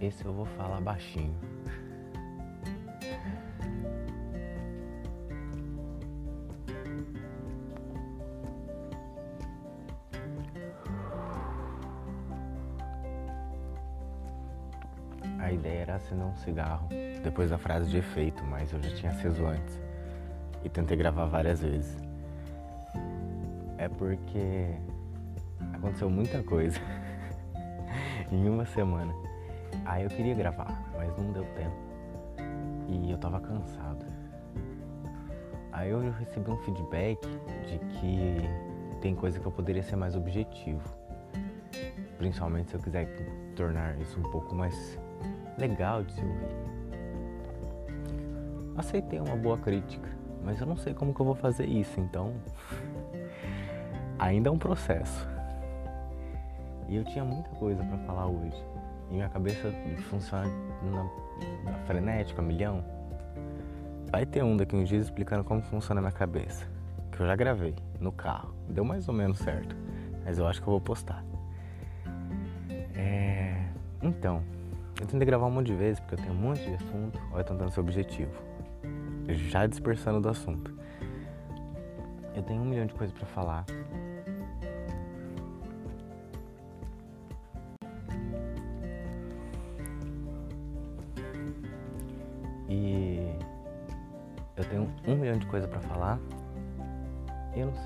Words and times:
esse 0.00 0.24
eu 0.24 0.32
vou 0.32 0.44
falar 0.44 0.80
baixinho. 0.80 1.34
A 15.38 15.52
ideia 15.52 15.82
era 15.82 15.94
acender 15.94 16.26
um 16.26 16.34
cigarro 16.36 16.88
depois 17.22 17.50
da 17.50 17.58
frase 17.58 17.88
de 17.88 17.98
efeito, 17.98 18.42
mas 18.44 18.72
eu 18.72 18.82
já 18.82 18.94
tinha 18.96 19.12
aceso 19.12 19.46
antes 19.46 19.80
e 20.64 20.68
tentei 20.68 20.96
gravar 20.96 21.26
várias 21.26 21.60
vezes. 21.60 21.96
É 23.78 23.88
porque 23.88 24.74
aconteceu 25.72 26.10
muita 26.10 26.42
coisa 26.42 26.80
em 28.32 28.48
uma 28.48 28.66
semana. 28.66 29.14
Aí 29.84 30.04
eu 30.04 30.10
queria 30.10 30.34
gravar, 30.34 30.82
mas 30.96 31.16
não 31.16 31.32
deu 31.32 31.44
tempo. 31.54 31.76
E 32.88 33.10
eu 33.10 33.18
tava 33.18 33.40
cansado. 33.40 34.04
Aí 35.72 35.90
eu 35.90 36.10
recebi 36.12 36.50
um 36.50 36.56
feedback 36.58 37.20
de 37.66 37.78
que 37.78 38.36
tem 39.00 39.14
coisa 39.14 39.38
que 39.38 39.46
eu 39.46 39.52
poderia 39.52 39.82
ser 39.82 39.96
mais 39.96 40.16
objetivo. 40.16 40.82
Principalmente 42.18 42.70
se 42.70 42.76
eu 42.76 42.80
quiser 42.80 43.06
tornar 43.54 43.98
isso 44.00 44.18
um 44.18 44.30
pouco 44.30 44.54
mais 44.54 44.98
legal 45.58 46.02
de 46.02 46.12
se 46.12 46.20
ouvir. 46.20 46.66
Aceitei 48.76 49.20
uma 49.20 49.36
boa 49.36 49.58
crítica, 49.58 50.08
mas 50.42 50.60
eu 50.60 50.66
não 50.66 50.76
sei 50.76 50.94
como 50.94 51.14
que 51.14 51.20
eu 51.20 51.26
vou 51.26 51.34
fazer 51.34 51.66
isso, 51.66 51.98
então 52.00 52.34
ainda 54.18 54.48
é 54.48 54.52
um 54.52 54.58
processo. 54.58 55.28
E 56.88 56.96
eu 56.96 57.04
tinha 57.04 57.24
muita 57.24 57.50
coisa 57.50 57.82
para 57.84 57.98
falar 57.98 58.26
hoje. 58.26 58.75
E 59.10 59.14
minha 59.14 59.28
cabeça 59.28 59.72
funciona 60.10 60.46
na, 61.64 61.72
frenética, 61.86 62.40
a 62.40 62.44
milhão. 62.44 62.84
Vai 64.10 64.24
ter 64.24 64.42
um 64.42 64.56
daqui 64.56 64.74
uns 64.76 64.88
dias 64.88 65.04
explicando 65.04 65.44
como 65.44 65.62
funciona 65.62 66.00
a 66.00 66.02
minha 66.02 66.12
cabeça. 66.12 66.66
Que 67.12 67.20
eu 67.20 67.26
já 67.26 67.36
gravei 67.36 67.74
no 68.00 68.12
carro. 68.12 68.54
Deu 68.68 68.84
mais 68.84 69.08
ou 69.08 69.14
menos 69.14 69.38
certo. 69.38 69.76
Mas 70.24 70.38
eu 70.38 70.46
acho 70.46 70.60
que 70.60 70.68
eu 70.68 70.72
vou 70.72 70.80
postar. 70.80 71.24
É... 72.94 73.66
Então, 74.02 74.42
eu 75.00 75.06
tentei 75.06 75.26
gravar 75.26 75.46
um 75.46 75.50
monte 75.50 75.66
de 75.66 75.74
vezes 75.74 76.00
porque 76.00 76.14
eu 76.14 76.18
tenho 76.18 76.32
um 76.32 76.40
monte 76.40 76.62
de 76.62 76.74
assunto. 76.74 77.20
Olha, 77.32 77.44
tentando 77.44 77.70
ser 77.70 77.80
objetivo. 77.80 78.32
Já 79.28 79.66
dispersando 79.66 80.20
do 80.20 80.28
assunto. 80.28 80.74
Eu 82.34 82.42
tenho 82.42 82.60
um 82.60 82.64
milhão 82.64 82.86
de 82.86 82.94
coisas 82.94 83.16
para 83.16 83.26
falar. 83.26 83.64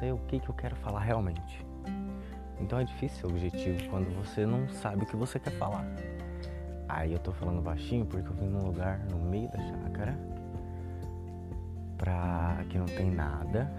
Sei 0.01 0.11
o 0.11 0.19
que, 0.19 0.41
que 0.41 0.49
eu 0.49 0.55
quero 0.55 0.75
falar 0.77 1.01
realmente. 1.01 1.65
Então 2.59 2.81
é 2.81 2.85
difícil 2.85 3.19
ser 3.21 3.27
objetivo 3.27 3.91
quando 3.91 4.15
você 4.17 4.47
não 4.47 4.69
sabe 4.69 5.05
o 5.05 5.07
que 5.07 5.15
você 5.15 5.39
quer 5.39 5.53
falar. 5.53 5.85
Aí 6.89 7.13
eu 7.13 7.19
tô 7.19 7.33
falando 7.33 7.61
baixinho 7.63 8.05
porque 8.07 8.29
eu 8.29 8.35
vim 8.35 8.49
num 8.49 8.67
lugar 8.67 8.99
no 9.11 9.19
meio 9.19 9.49
da 9.51 9.59
chácara. 9.59 10.19
Pra 11.99 12.65
que 12.69 12.79
não 12.79 12.87
tem 12.87 13.11
nada. 13.11 13.71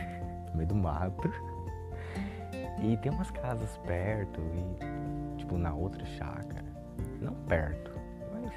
no 0.52 0.56
meio 0.56 0.68
do 0.68 0.74
mato. 0.74 1.32
E 2.82 2.96
tem 2.98 3.10
umas 3.10 3.30
casas 3.30 3.76
perto 3.86 4.40
e 4.40 5.36
tipo 5.38 5.56
na 5.56 5.74
outra 5.74 6.04
chácara. 6.04 6.64
Não 7.20 7.34
perto, 7.46 7.90
mas 8.32 8.52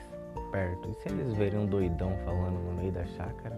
perto. 0.51 0.89
E 0.89 0.93
se 0.95 1.09
eles 1.09 1.33
verem 1.33 1.59
um 1.59 1.65
doidão 1.65 2.15
falando 2.25 2.59
no 2.59 2.73
meio 2.73 2.91
da 2.91 3.05
chácara, 3.05 3.55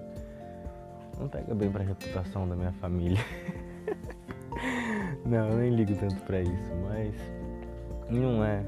não 1.20 1.28
pega 1.28 1.54
bem 1.54 1.72
pra 1.72 1.84
reputação 1.84 2.48
da 2.48 2.56
minha 2.56 2.72
família. 2.74 3.24
não, 5.26 5.50
eu 5.50 5.58
nem 5.58 5.76
ligo 5.76 5.96
tanto 5.96 6.16
pra 6.22 6.42
isso, 6.42 6.72
mas 6.84 7.16
não 8.10 8.44
é 8.44 8.64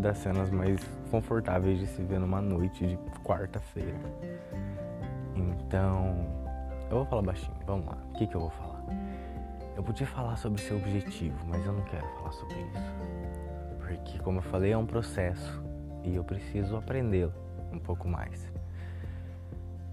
das 0.00 0.18
cenas 0.18 0.50
mais 0.50 0.80
confortáveis 1.10 1.78
de 1.78 1.86
se 1.86 2.02
ver 2.02 2.18
numa 2.18 2.40
noite 2.40 2.86
de 2.86 2.96
quarta-feira. 3.22 3.94
Então, 5.34 6.26
eu 6.90 6.98
vou 6.98 7.06
falar 7.06 7.22
baixinho, 7.22 7.56
vamos 7.66 7.86
lá. 7.86 7.98
O 8.10 8.18
que, 8.18 8.26
que 8.26 8.34
eu 8.34 8.40
vou 8.40 8.50
falar? 8.50 8.84
Eu 9.76 9.82
podia 9.82 10.06
falar 10.06 10.36
sobre 10.36 10.60
seu 10.60 10.76
objetivo, 10.76 11.36
mas 11.46 11.64
eu 11.66 11.72
não 11.72 11.82
quero 11.82 12.06
falar 12.16 12.32
sobre 12.32 12.56
isso. 12.56 12.94
Porque, 13.78 14.18
como 14.20 14.38
eu 14.38 14.42
falei, 14.42 14.72
é 14.72 14.78
um 14.78 14.86
processo 14.86 15.62
e 16.02 16.14
eu 16.14 16.24
preciso 16.24 16.76
aprendê-lo 16.76 17.32
um 17.72 17.78
pouco 17.78 18.08
mais. 18.08 18.50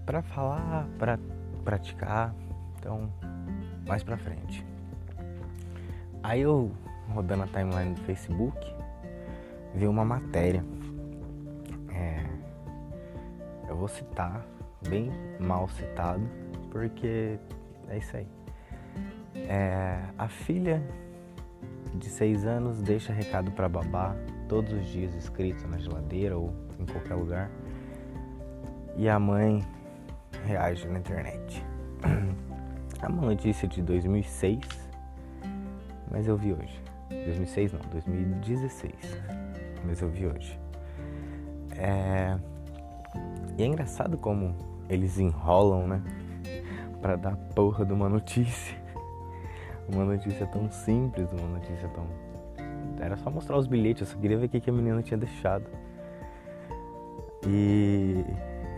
Para 0.06 0.22
falar, 0.22 0.86
para 0.98 1.18
praticar, 1.64 2.34
então, 2.78 3.10
mais 3.86 4.02
pra 4.02 4.16
frente. 4.16 4.64
Aí 6.22 6.42
eu, 6.42 6.70
rodando 7.12 7.42
a 7.44 7.46
timeline 7.46 7.94
do 7.94 8.00
Facebook, 8.02 8.74
vi 9.74 9.86
uma 9.86 10.04
matéria. 10.04 10.64
É, 11.92 12.24
eu 13.68 13.76
vou 13.76 13.88
citar, 13.88 14.46
bem 14.88 15.10
mal 15.40 15.68
citado, 15.68 16.22
porque 16.70 17.38
é 17.88 17.98
isso 17.98 18.16
aí. 18.16 18.26
É, 19.34 20.00
a 20.16 20.28
filha 20.28 20.82
de 21.94 22.08
seis 22.08 22.46
anos 22.46 22.80
deixa 22.80 23.12
recado 23.12 23.50
para 23.52 23.68
babá 23.68 24.14
todos 24.48 24.72
os 24.72 24.86
dias 24.86 25.14
escrito 25.14 25.66
na 25.68 25.78
geladeira 25.78 26.36
ou 26.36 26.52
em 26.78 26.86
qualquer 26.86 27.14
lugar. 27.14 27.50
E 28.96 29.08
a 29.08 29.18
mãe 29.18 29.60
reage 30.44 30.86
na 30.86 30.98
internet. 30.98 31.64
É 33.02 33.08
uma 33.08 33.26
notícia 33.26 33.68
de 33.68 33.82
2006, 33.82 34.60
mas 36.10 36.26
eu 36.26 36.38
vi 36.38 36.54
hoje. 36.54 36.82
2006 37.10 37.74
não, 37.74 37.80
2016, 37.90 38.94
mas 39.84 40.00
eu 40.00 40.08
vi 40.08 40.26
hoje. 40.26 40.58
É... 41.76 42.38
E 43.58 43.62
é 43.62 43.66
engraçado 43.66 44.16
como 44.16 44.54
eles 44.88 45.18
enrolam, 45.18 45.86
né? 45.86 46.02
Pra 47.02 47.16
dar 47.16 47.36
porra 47.54 47.84
de 47.84 47.92
uma 47.92 48.08
notícia. 48.08 48.74
Uma 49.92 50.06
notícia 50.06 50.46
tão 50.46 50.70
simples, 50.70 51.30
uma 51.30 51.58
notícia 51.58 51.86
tão. 51.88 52.06
Era 52.98 53.18
só 53.18 53.30
mostrar 53.30 53.58
os 53.58 53.66
bilhetes, 53.66 54.00
eu 54.00 54.06
só 54.06 54.18
queria 54.18 54.38
ver 54.38 54.46
o 54.46 54.48
que 54.48 54.70
a 54.70 54.72
menina 54.72 55.02
tinha 55.02 55.18
deixado. 55.18 55.66
E 57.46 58.24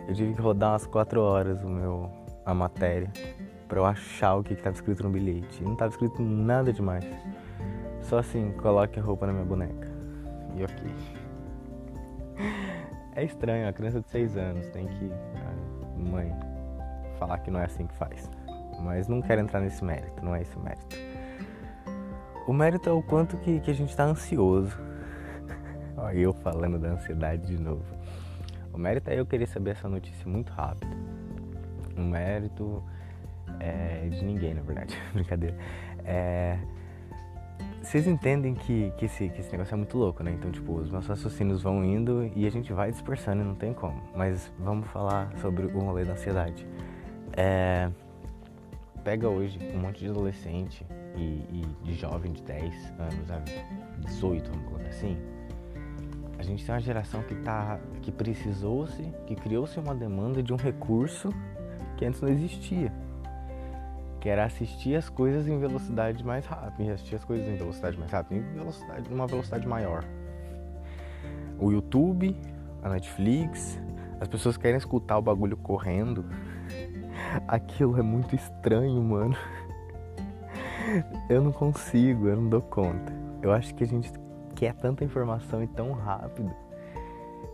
eu 0.06 0.15
tive 0.15 0.34
que 0.34 0.41
rodar 0.41 0.72
umas 0.72 0.87
4 0.87 1.21
horas 1.21 1.62
o 1.62 1.69
meu, 1.69 2.11
a 2.44 2.55
matéria 2.55 3.11
para 3.69 3.81
eu 3.81 3.84
achar 3.84 4.37
o 4.37 4.43
que 4.43 4.55
estava 4.55 4.75
escrito 4.75 5.03
no 5.03 5.11
bilhete. 5.11 5.62
Não 5.62 5.72
estava 5.72 5.91
escrito 5.91 6.22
nada 6.22 6.72
demais. 6.72 7.05
Só 8.00 8.19
assim, 8.19 8.53
coloque 8.53 9.00
a 9.00 9.03
roupa 9.03 9.27
na 9.27 9.33
minha 9.33 9.45
boneca. 9.45 9.89
E 10.55 10.65
ok. 10.65 10.95
É 13.16 13.25
estranho, 13.25 13.66
a 13.66 13.72
criança 13.72 13.99
de 14.03 14.11
6 14.11 14.37
anos 14.37 14.69
tem 14.69 14.87
que. 14.87 15.11
A 15.11 15.99
mãe 15.99 16.31
falar 17.19 17.39
que 17.39 17.50
não 17.50 17.59
é 17.59 17.65
assim 17.65 17.87
que 17.87 17.95
faz. 17.95 18.31
Mas 18.83 19.09
não 19.09 19.22
quero 19.22 19.41
entrar 19.41 19.59
nesse 19.61 19.83
mérito, 19.83 20.22
não 20.22 20.34
é 20.34 20.43
esse 20.43 20.55
o 20.55 20.61
mérito. 20.61 20.97
O 22.47 22.53
mérito 22.53 22.91
é 22.91 22.93
o 22.93 23.03
quanto 23.03 23.39
que, 23.39 23.59
que 23.61 23.71
a 23.71 23.75
gente 23.75 23.89
está 23.89 24.05
ansioso. 24.05 24.77
Olha 25.97 26.19
eu 26.19 26.34
falando 26.34 26.78
da 26.78 26.89
ansiedade 26.89 27.47
de 27.47 27.59
novo. 27.59 27.87
O 28.77 28.79
mérito 28.79 29.09
é 29.09 29.19
eu 29.19 29.25
querer 29.25 29.47
saber 29.47 29.71
essa 29.71 29.89
notícia 29.89 30.29
muito 30.29 30.53
rápido. 30.53 30.95
O 31.97 32.03
mérito 32.03 32.85
é 33.59 34.07
de 34.11 34.23
ninguém, 34.23 34.53
na 34.53 34.61
verdade. 34.61 34.95
Brincadeira. 35.15 35.57
É, 36.05 36.59
vocês 37.83 38.07
entendem 38.07 38.55
que, 38.55 38.93
que, 38.99 39.07
esse, 39.07 39.31
que 39.31 39.41
esse 39.41 39.51
negócio 39.51 39.73
é 39.73 39.77
muito 39.79 39.97
louco, 39.97 40.23
né? 40.23 40.31
Então, 40.31 40.51
tipo, 40.51 40.75
os 40.75 40.91
nossos 40.91 41.09
raciocínios 41.09 41.63
vão 41.63 41.83
indo 41.83 42.31
e 42.37 42.47
a 42.47 42.51
gente 42.51 42.71
vai 42.75 42.93
dispersando 42.93 43.41
e 43.41 43.45
não 43.47 43.55
tem 43.55 43.73
como. 43.73 43.99
Mas 44.15 44.53
vamos 44.59 44.87
falar 44.89 45.33
sobre 45.39 45.65
o 45.65 45.79
rolê 45.79 46.05
da 46.05 46.13
ansiedade. 46.13 46.67
É, 47.33 47.91
pega 49.03 49.27
hoje 49.27 49.59
um 49.75 49.79
monte 49.79 50.01
de 50.01 50.11
adolescente 50.11 50.84
e, 51.17 51.47
e 51.51 51.67
de 51.83 51.95
jovem 51.95 52.31
de 52.31 52.43
10 52.43 52.93
anos 52.99 53.31
a 53.31 53.43
18, 54.05 54.51
vamos 54.51 54.69
colocar 54.69 54.89
assim. 54.89 55.17
A 56.38 56.42
gente 56.42 56.65
tem 56.65 56.74
uma 56.74 56.80
geração 56.80 57.22
que 57.22 57.34
tá. 57.36 57.78
que 58.03 58.12
precisou-se, 58.12 59.03
que 59.27 59.34
criou-se 59.34 59.78
uma 59.78 59.94
demanda 59.94 60.42
de 60.42 60.53
um 60.53 60.56
recurso 60.56 61.30
que 61.97 62.04
antes 62.04 62.21
não 62.21 62.28
existia. 62.28 62.92
Que 64.21 64.28
era 64.28 64.44
assistir 64.44 64.97
as 64.97 65.09
coisas 65.09 65.48
em 65.48 65.59
velocidade 65.59 66.24
mais 66.24 66.44
rápida. 66.47 66.92
Assistir 66.92 67.16
as 67.16 67.24
coisas 67.24 67.47
em 67.48 67.56
velocidade 67.56 67.98
mais 67.98 68.10
rápida, 68.10 68.41
em 68.41 68.54
velocidade, 68.54 69.10
numa 69.10 69.27
velocidade 69.27 69.66
maior. 69.66 70.04
O 71.59 71.71
YouTube, 71.71 72.36
a 72.83 72.91
Netflix, 72.91 73.80
as 74.21 74.28
pessoas 74.28 74.56
querem 74.56 74.77
escutar 74.77 75.18
o 75.18 75.22
bagulho 75.22 75.56
correndo. 75.56 76.24
Aquilo 77.48 77.98
é 77.98 78.03
muito 78.03 78.34
estranho, 78.34 79.03
mano. 79.03 79.36
Eu 81.28 81.42
não 81.42 81.50
consigo, 81.50 82.28
eu 82.28 82.36
não 82.36 82.48
dou 82.48 82.62
conta. 82.62 83.12
Eu 83.42 83.53
acho 83.53 83.74
que 83.74 83.83
a 83.83 83.86
gente 83.86 84.12
quer 84.57 84.75
tanta 84.75 85.05
informação 85.05 85.63
e 85.63 85.67
tão 85.67 85.93
rápido 85.93 86.51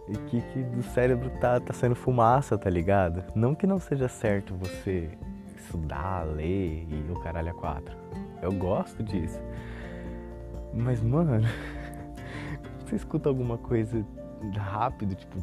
E 0.09 0.17
que, 0.17 0.41
que 0.41 0.63
do 0.63 0.83
cérebro 0.83 1.29
tá, 1.41 1.61
tá 1.61 1.73
saindo 1.73 1.95
fumaça, 1.95 2.57
tá 2.57 2.71
ligado? 2.71 3.25
Não 3.35 3.55
que 3.55 3.67
não 3.67 3.79
seja 3.79 4.09
certo 4.09 4.55
você 4.55 5.11
estudar, 5.57 6.25
ler 6.25 6.87
e 6.89 7.11
o 7.11 7.21
caralho 7.21 7.51
a 7.51 7.55
quatro. 7.55 7.97
Eu 8.41 8.53
gosto 8.53 9.03
disso. 9.03 9.41
Mas, 10.73 11.03
mano, 11.03 11.47
você 12.85 12.97
escuta 12.97 13.29
alguma 13.29 13.59
coisa 13.59 14.05
rápido, 14.57 15.15
tipo 15.15 15.39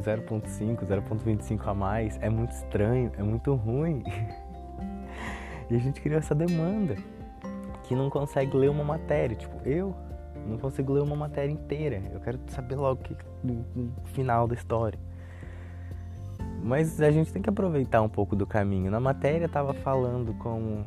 0.5, 0.00 0.84
0.25 0.84 1.68
a 1.68 1.74
mais, 1.74 2.18
é 2.20 2.28
muito 2.28 2.52
estranho, 2.52 3.12
é 3.16 3.22
muito 3.22 3.54
ruim. 3.54 4.02
E 5.70 5.76
a 5.76 5.78
gente 5.78 6.00
criou 6.00 6.18
essa 6.18 6.34
demanda 6.34 6.96
que 7.84 7.94
não 7.94 8.10
consegue 8.10 8.56
ler 8.56 8.68
uma 8.68 8.82
matéria, 8.82 9.36
tipo, 9.36 9.56
eu 9.64 9.94
não 10.46 10.58
consigo 10.58 10.92
ler 10.92 11.02
uma 11.02 11.16
matéria 11.16 11.52
inteira. 11.52 12.02
Eu 12.12 12.20
quero 12.20 12.38
saber 12.48 12.76
logo 12.76 13.02
que 13.02 13.16
final 14.12 14.46
da 14.46 14.54
história. 14.54 14.98
Mas 16.62 17.00
a 17.00 17.10
gente 17.10 17.32
tem 17.32 17.40
que 17.40 17.48
aproveitar 17.48 18.02
um 18.02 18.08
pouco 18.08 18.36
do 18.36 18.46
caminho. 18.46 18.90
Na 18.90 19.00
matéria 19.00 19.48
tava 19.48 19.72
falando 19.72 20.34
como 20.34 20.84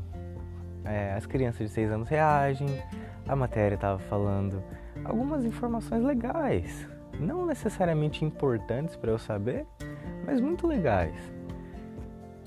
é, 0.86 1.14
as 1.14 1.26
crianças 1.26 1.68
de 1.68 1.74
6 1.74 1.92
anos 1.92 2.10
reagem. 2.10 2.68
A 3.28 3.36
matéria 3.36 3.78
tava 3.78 4.00
falando 4.00 4.62
algumas 5.04 5.46
informações 5.46 6.04
legais, 6.04 6.88
não 7.20 7.46
necessariamente 7.46 8.24
importantes 8.24 8.96
para 8.96 9.12
eu 9.12 9.18
saber, 9.18 9.66
mas 10.26 10.40
muito 10.40 10.68
legais. 10.68 11.16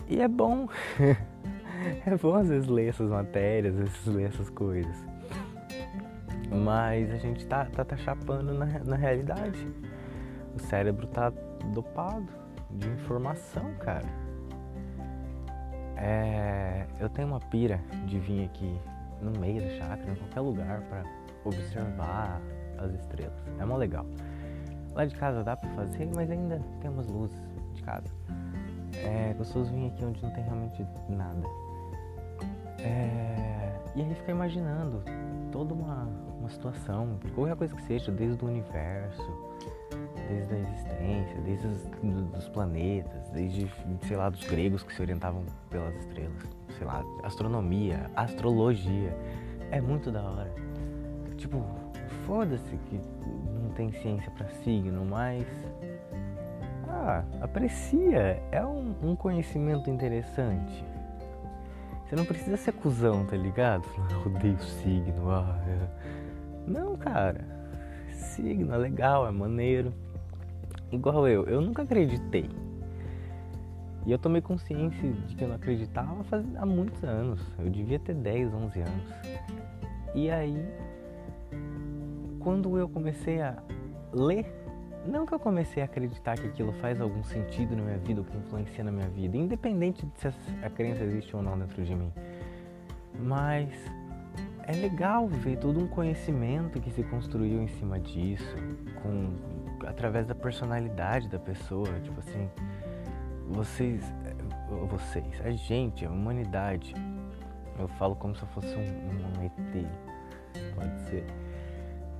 E 0.08 0.20
é 0.20 0.28
bom, 0.28 0.68
é 2.06 2.16
bom 2.16 2.34
às 2.34 2.48
vezes 2.48 2.68
ler 2.68 2.88
essas 2.88 3.10
matérias, 3.10 3.74
às 3.74 3.80
vezes 3.80 4.06
ler 4.06 4.28
essas 4.28 4.50
coisas. 4.50 5.15
Mas 6.50 7.10
a 7.10 7.16
gente 7.16 7.46
tá, 7.46 7.64
tá, 7.66 7.84
tá 7.84 7.96
chapando 7.96 8.54
na, 8.54 8.66
na 8.66 8.96
realidade. 8.96 9.66
O 10.54 10.58
cérebro 10.58 11.06
tá 11.06 11.32
dopado 11.72 12.28
de 12.70 12.88
informação, 12.88 13.74
cara. 13.80 14.06
É, 15.96 16.86
eu 17.00 17.08
tenho 17.08 17.28
uma 17.28 17.40
pira 17.40 17.80
de 18.06 18.18
vir 18.18 18.44
aqui 18.44 18.78
no 19.20 19.38
meio 19.40 19.62
da 19.62 19.70
chácara, 19.70 20.12
em 20.12 20.16
qualquer 20.16 20.40
lugar, 20.40 20.82
para 20.82 21.04
observar 21.44 22.40
as 22.78 22.92
estrelas. 22.92 23.42
É 23.58 23.64
mó 23.64 23.76
legal. 23.76 24.06
Lá 24.94 25.04
de 25.04 25.14
casa 25.14 25.42
dá 25.42 25.56
para 25.56 25.68
fazer, 25.70 26.08
mas 26.14 26.30
ainda 26.30 26.60
tem 26.80 26.90
umas 26.90 27.06
luzes 27.06 27.38
de 27.74 27.82
casa. 27.82 28.14
É 28.94 29.34
gostoso 29.36 29.70
vir 29.72 29.88
aqui 29.88 30.04
onde 30.04 30.22
não 30.22 30.30
tem 30.30 30.44
realmente 30.44 30.86
nada. 31.08 31.46
É, 32.78 33.72
e 33.94 34.02
aí 34.02 34.14
fica 34.14 34.30
imaginando 34.30 35.02
toda 35.50 35.74
uma, 35.74 36.08
uma 36.46 36.50
situação, 36.50 37.18
qualquer 37.34 37.56
coisa 37.56 37.74
que 37.74 37.82
seja, 37.82 38.12
desde 38.12 38.44
o 38.44 38.48
universo, 38.48 39.26
desde 40.28 40.54
a 40.54 40.58
existência, 40.58 41.40
desde 41.44 41.66
os 41.66 41.82
dos 42.30 42.48
planetas, 42.48 43.28
desde, 43.30 43.68
sei 44.06 44.16
lá, 44.16 44.30
dos 44.30 44.44
gregos 44.44 44.82
que 44.84 44.94
se 44.94 45.02
orientavam 45.02 45.44
pelas 45.68 45.94
estrelas, 45.96 46.42
sei 46.78 46.86
lá, 46.86 47.04
astronomia, 47.24 48.10
astrologia. 48.14 49.16
É 49.72 49.80
muito 49.80 50.12
da 50.12 50.22
hora. 50.22 50.54
Tipo, 51.36 51.64
foda-se 52.24 52.76
que 52.88 53.00
não 53.60 53.70
tem 53.70 53.90
ciência 53.90 54.30
para 54.30 54.48
signo, 54.62 55.04
mas. 55.04 55.44
Ah, 56.88 57.24
aprecia. 57.42 58.40
É 58.52 58.64
um, 58.64 58.94
um, 59.02 59.16
conhecimento 59.16 59.90
interessante. 59.90 60.84
Você 62.04 62.14
não 62.14 62.24
precisa 62.24 62.56
ser 62.56 62.72
cuzão, 62.72 63.26
tá 63.26 63.36
ligado? 63.36 63.84
Eu 64.24 64.32
odeio 64.32 64.58
signo. 64.60 65.30
Ah, 65.30 65.58
é... 65.66 66.25
Não, 66.66 66.96
cara. 66.96 67.44
Signo 68.10 68.74
é 68.74 68.76
legal, 68.76 69.26
é 69.26 69.30
maneiro. 69.30 69.92
Igual 70.90 71.28
eu, 71.28 71.44
eu 71.44 71.60
nunca 71.60 71.82
acreditei. 71.82 72.48
E 74.04 74.12
eu 74.12 74.18
tomei 74.18 74.40
consciência 74.40 75.12
de 75.12 75.34
que 75.34 75.42
eu 75.42 75.48
não 75.48 75.56
acreditava 75.56 76.24
há 76.58 76.66
muitos 76.66 77.02
anos. 77.02 77.40
Eu 77.58 77.68
devia 77.68 77.98
ter 77.98 78.14
10, 78.14 78.54
11 78.54 78.80
anos. 78.80 79.14
E 80.14 80.30
aí 80.30 80.56
quando 82.46 82.78
eu 82.78 82.88
comecei 82.88 83.42
a 83.42 83.60
ler, 84.12 84.46
não 85.04 85.26
que 85.26 85.34
eu 85.34 85.38
comecei 85.40 85.82
a 85.82 85.86
acreditar 85.86 86.38
que 86.38 86.46
aquilo 86.46 86.72
faz 86.74 87.00
algum 87.00 87.24
sentido 87.24 87.74
na 87.74 87.82
minha 87.82 87.98
vida 87.98 88.20
ou 88.20 88.24
que 88.24 88.36
influencia 88.36 88.84
na 88.84 88.92
minha 88.92 89.08
vida, 89.08 89.36
independente 89.36 90.06
de 90.06 90.20
se 90.20 90.28
a 90.62 90.70
crença 90.70 91.02
existe 91.02 91.34
ou 91.34 91.42
não 91.42 91.58
dentro 91.58 91.84
de 91.84 91.92
mim, 91.92 92.12
mas 93.18 93.68
é 94.66 94.72
legal 94.72 95.28
ver 95.28 95.58
todo 95.58 95.80
um 95.80 95.86
conhecimento 95.86 96.80
que 96.80 96.90
se 96.90 97.02
construiu 97.04 97.62
em 97.62 97.68
cima 97.68 97.98
disso, 98.00 98.56
com 99.02 99.32
através 99.86 100.26
da 100.26 100.34
personalidade 100.34 101.28
da 101.28 101.38
pessoa, 101.38 101.88
tipo 102.00 102.18
assim, 102.20 102.50
vocês, 103.48 104.02
vocês, 104.88 105.40
a 105.44 105.50
gente, 105.50 106.04
a 106.04 106.10
humanidade, 106.10 106.94
eu 107.78 107.86
falo 107.86 108.16
como 108.16 108.34
se 108.34 108.42
eu 108.42 108.48
fosse 108.48 108.74
um, 108.74 108.80
um 108.80 109.44
ET, 109.44 109.86
pode 110.74 111.00
ser 111.02 111.24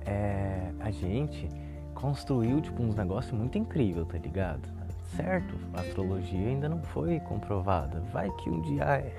é, 0.07 0.71
a 0.79 0.89
gente 0.89 1.49
construiu 1.93 2.61
tipo 2.61 2.81
uns 2.81 2.95
negócios 2.95 3.33
muito 3.37 3.57
incrível, 3.57 4.05
tá 4.05 4.17
ligado? 4.17 4.67
Certo, 5.15 5.53
a 5.73 5.81
astrologia 5.81 6.47
ainda 6.47 6.69
não 6.69 6.81
foi 6.81 7.19
comprovada. 7.19 7.99
Vai 8.11 8.29
que 8.37 8.49
um 8.49 8.61
dia 8.61 8.83
é. 8.83 9.13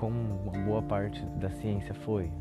Como 0.00 0.18
uma 0.18 0.64
boa 0.64 0.80
parte 0.80 1.22
da 1.36 1.50
ciência 1.50 1.92
foi. 1.92 2.32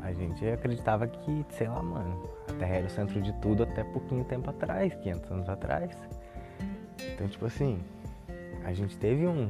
A 0.00 0.12
gente 0.12 0.46
acreditava 0.46 1.08
que, 1.08 1.44
sei 1.50 1.66
lá, 1.66 1.82
mano, 1.82 2.22
a 2.48 2.52
Terra 2.52 2.76
era 2.76 2.86
o 2.86 2.90
centro 2.90 3.20
de 3.20 3.32
tudo 3.40 3.64
até 3.64 3.82
pouquinho 3.82 4.22
tempo 4.24 4.48
atrás, 4.48 4.94
500 4.94 5.30
anos 5.32 5.48
atrás. 5.48 5.90
Então, 7.12 7.26
tipo 7.26 7.46
assim, 7.46 7.80
a 8.64 8.72
gente 8.72 8.96
teve 8.96 9.26
um 9.26 9.48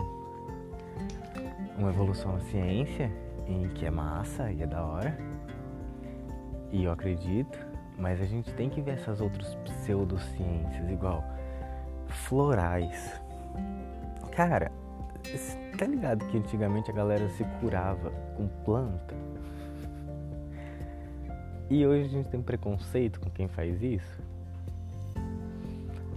uma 1.76 1.90
evolução 1.90 2.32
na 2.32 2.40
ciência 2.40 3.12
em 3.46 3.68
que 3.68 3.84
é 3.84 3.90
massa 3.90 4.50
e 4.50 4.62
é 4.62 4.66
da 4.66 4.82
hora 4.82 5.16
e 6.72 6.84
eu 6.84 6.92
acredito, 6.92 7.58
mas 7.98 8.20
a 8.20 8.24
gente 8.24 8.52
tem 8.54 8.70
que 8.70 8.80
ver 8.80 8.92
essas 8.92 9.20
outras 9.20 9.54
pseudociências, 9.56 10.88
igual 10.88 11.24
florais. 12.08 13.20
Cara, 14.32 14.70
tá 15.80 15.86
ligado 15.86 16.26
que 16.26 16.36
antigamente 16.36 16.90
a 16.90 16.94
galera 16.94 17.26
se 17.30 17.42
curava 17.58 18.10
com 18.36 18.46
planta? 18.66 19.14
E 21.70 21.86
hoje 21.86 22.04
a 22.04 22.08
gente 22.08 22.28
tem 22.28 22.42
preconceito 22.42 23.18
com 23.18 23.30
quem 23.30 23.48
faz 23.48 23.82
isso? 23.82 24.22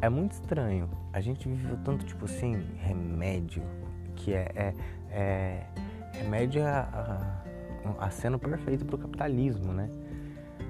É 0.01 0.09
muito 0.09 0.33
estranho. 0.33 0.89
A 1.13 1.21
gente 1.21 1.47
viveu 1.47 1.77
tanto, 1.85 2.05
tipo 2.05 2.25
assim, 2.25 2.61
remédio, 2.79 3.63
que 4.17 4.33
é, 4.33 4.51
é, 4.53 4.73
é 5.09 5.67
remédio 6.11 6.61
é 6.61 6.65
a, 6.65 7.41
a, 7.97 8.05
a 8.05 8.09
sendo 8.09 8.37
perfeito 8.37 8.83
pro 8.83 8.97
capitalismo, 8.97 9.71
né? 9.71 9.89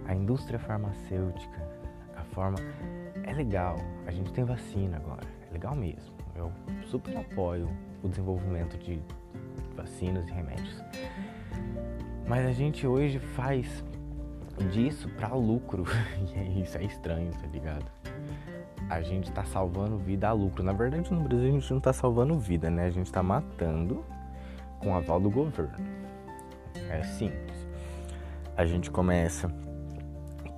a 0.06 0.14
indústria 0.14 0.60
farmacêutica, 0.60 1.68
a 2.16 2.24
forma. 2.26 2.60
É 3.24 3.34
legal, 3.34 3.78
a 4.06 4.12
gente 4.12 4.32
tem 4.34 4.44
vacina 4.44 4.98
agora, 4.98 5.26
é 5.50 5.54
legal 5.54 5.76
mesmo. 5.76 6.14
Eu 6.36 6.52
super 6.86 7.18
apoio 7.18 7.68
o 8.04 8.10
desenvolvimento 8.10 8.78
de 8.78 9.02
vacinas 9.76 10.28
e 10.28 10.32
remédios. 10.32 10.84
Mas 12.28 12.46
a 12.46 12.52
gente 12.52 12.86
hoje 12.86 13.18
faz 13.20 13.84
disso 14.72 15.10
para 15.10 15.34
lucro. 15.34 15.84
E 16.36 16.40
é 16.40 16.44
isso, 16.62 16.78
é 16.78 16.84
estranho, 16.84 17.32
tá 17.32 17.48
ligado? 17.48 17.86
A 18.90 19.02
gente 19.02 19.32
tá 19.32 19.44
salvando 19.46 19.98
vida 19.98 20.28
a 20.28 20.34
lucro. 20.34 20.64
Na 20.64 20.74
verdade, 20.74 21.12
no 21.12 21.22
Brasil 21.22 21.48
a 21.48 21.52
gente 21.52 21.74
não 21.74 21.80
tá 21.80 21.94
salvando 21.94 22.38
vida, 22.38 22.70
né? 22.70 22.86
A 22.86 22.90
gente 22.90 23.12
tá 23.12 23.24
matando 23.24 24.04
com 24.80 24.96
aval 24.96 25.20
do 25.20 25.30
governo. 25.30 25.74
É 26.90 27.02
simples. 27.04 27.68
A 28.56 28.66
gente 28.66 28.92
começa 28.92 29.50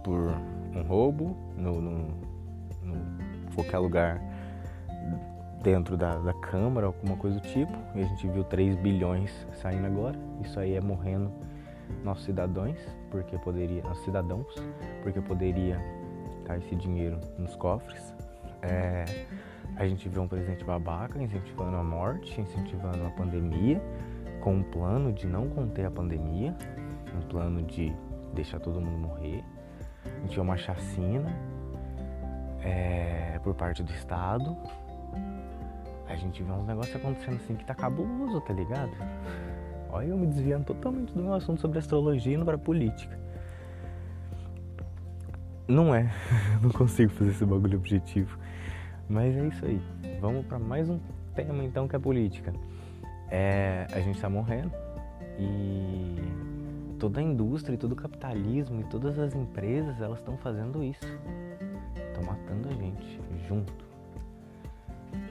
por 0.04 0.34
um 0.76 0.82
roubo 0.84 1.38
no, 1.56 1.82
no, 1.82 2.08
no 2.84 3.54
qualquer 3.54 3.78
lugar 3.78 4.22
dentro 5.66 5.98
da, 5.98 6.16
da 6.20 6.34
Câmara, 6.34 6.86
alguma 6.86 7.18
coisa 7.18 7.40
do 7.40 7.48
tipo. 7.48 7.74
E 7.96 8.02
a 8.02 8.06
gente 8.06 8.28
viu 8.28 8.44
3 8.44 8.76
bilhões 8.76 9.32
saindo 9.56 9.88
agora. 9.88 10.16
Isso 10.42 10.60
aí 10.60 10.76
é 10.76 10.82
morrendo 10.82 11.32
nossos 12.04 12.24
cidadãos, 12.24 12.78
porque 13.10 13.38
poderia. 13.40 13.82
Nossos 13.82 14.06
cidadãos, 14.06 14.46
porque 15.02 15.20
poderia 15.20 15.82
estar 16.40 16.58
esse 16.60 16.76
dinheiro 16.76 17.20
nos 17.40 17.56
cofres. 17.56 18.14
É, 18.62 19.06
a 19.76 19.88
gente 19.88 20.08
vê 20.08 20.20
um 20.20 20.28
presidente 20.28 20.64
babaca 20.64 21.22
incentivando 21.22 21.76
a 21.76 21.84
morte, 21.84 22.40
incentivando 22.40 23.04
a 23.04 23.10
pandemia, 23.10 23.82
com 24.42 24.58
um 24.58 24.64
plano 24.64 25.12
de 25.12 25.26
não 25.26 25.50
conter 25.50 25.86
a 25.86 25.92
pandemia, 25.92 26.56
um 27.18 27.28
plano 27.28 27.64
de 27.64 27.92
deixar 28.34 28.60
todo 28.60 28.80
mundo 28.80 28.98
morrer 29.00 29.44
a 30.06 30.22
gente 30.22 30.36
vê 30.36 30.42
uma 30.42 30.58
chacina 30.58 31.30
é, 32.62 33.40
por 33.44 33.54
parte 33.56 33.84
do 33.84 33.92
Estado. 33.92 34.56
A 36.08 36.16
gente 36.16 36.44
vê 36.44 36.52
uns 36.52 36.68
negócios 36.68 36.96
acontecendo 36.96 37.36
assim 37.36 37.56
que 37.56 37.66
tá 37.66 37.74
cabuloso, 37.74 38.40
tá 38.42 38.54
ligado? 38.54 38.92
Olha 39.90 40.08
eu 40.08 40.18
me 40.18 40.28
desviando 40.28 40.66
totalmente 40.66 41.14
do 41.14 41.24
meu 41.24 41.34
assunto 41.34 41.62
sobre 41.62 41.80
astrologia 41.80 42.32
e 42.32 42.36
indo 42.36 42.46
pra 42.46 42.58
política. 42.58 43.18
Não 45.68 45.96
é, 45.96 46.12
não 46.62 46.70
consigo 46.70 47.12
fazer 47.14 47.32
esse 47.32 47.46
bagulho 47.46 47.78
objetivo. 47.78 48.38
Mas 49.10 49.36
é 49.36 49.48
isso 49.48 49.66
aí. 49.66 49.82
Vamos 50.20 50.46
para 50.46 50.60
mais 50.60 50.90
um 50.90 51.00
tema 51.34 51.64
então 51.64 51.88
que 51.88 51.96
é 51.96 52.00
política. 52.00 52.54
É, 53.30 53.88
a 53.92 54.00
gente 54.00 54.20
tá 54.20 54.30
morrendo 54.30 54.72
e 55.40 56.16
toda 57.00 57.20
a 57.20 57.24
indústria 57.24 57.76
e 57.76 57.78
todo 57.78 57.92
o 57.94 57.96
capitalismo 57.96 58.82
e 58.82 58.84
todas 58.86 59.18
as 59.18 59.36
empresas 59.36 60.00
elas 60.02 60.20
estão 60.20 60.38
fazendo 60.38 60.84
isso. 60.84 61.06
Estão 61.96 62.24
matando 62.24 62.70
a 62.70 62.74
gente 62.74 63.20
junto. 63.48 63.85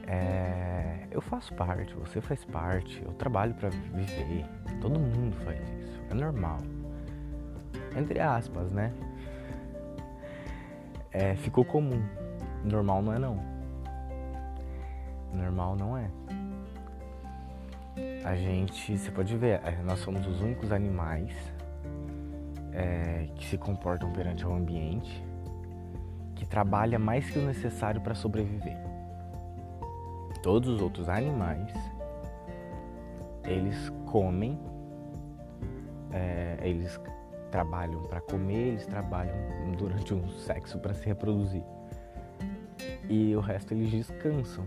É, 0.06 1.06
eu 1.10 1.20
faço 1.20 1.54
parte, 1.54 1.94
você 1.94 2.20
faz 2.20 2.44
parte, 2.44 3.02
eu 3.04 3.12
trabalho 3.14 3.54
para 3.54 3.70
viver. 3.70 4.44
Todo 4.80 4.98
mundo 4.98 5.36
faz 5.44 5.58
isso. 5.60 6.02
É 6.10 6.14
normal. 6.14 6.58
Entre 7.96 8.20
aspas, 8.20 8.70
né? 8.70 8.92
É, 11.10 11.34
ficou 11.36 11.64
comum. 11.64 12.02
Normal 12.64 13.02
não 13.02 13.12
é 13.12 13.18
não. 13.18 13.38
Normal 15.32 15.76
não 15.76 15.96
é. 15.96 16.10
A 18.24 18.34
gente, 18.34 18.96
você 18.98 19.10
pode 19.10 19.36
ver, 19.36 19.60
é, 19.64 19.80
nós 19.84 20.00
somos 20.00 20.26
os 20.26 20.40
únicos 20.40 20.72
animais 20.72 21.32
é, 22.72 23.28
que 23.36 23.46
se 23.46 23.56
comportam 23.56 24.12
perante 24.12 24.44
o 24.44 24.52
ambiente, 24.52 25.22
que 26.34 26.44
trabalha 26.44 26.98
mais 26.98 27.30
que 27.30 27.38
o 27.38 27.46
necessário 27.46 28.00
para 28.00 28.14
sobreviver. 28.14 28.93
Todos 30.44 30.68
os 30.68 30.82
outros 30.82 31.08
animais, 31.08 31.72
eles 33.46 33.90
comem, 34.04 34.60
é, 36.12 36.58
eles 36.60 37.00
trabalham 37.50 38.02
para 38.02 38.20
comer, 38.20 38.68
eles 38.68 38.84
trabalham 38.84 39.34
durante 39.78 40.12
um 40.12 40.28
sexo 40.28 40.78
para 40.80 40.92
se 40.92 41.06
reproduzir. 41.06 41.62
E 43.08 43.34
o 43.34 43.40
resto 43.40 43.72
eles 43.72 43.90
descansam. 43.90 44.66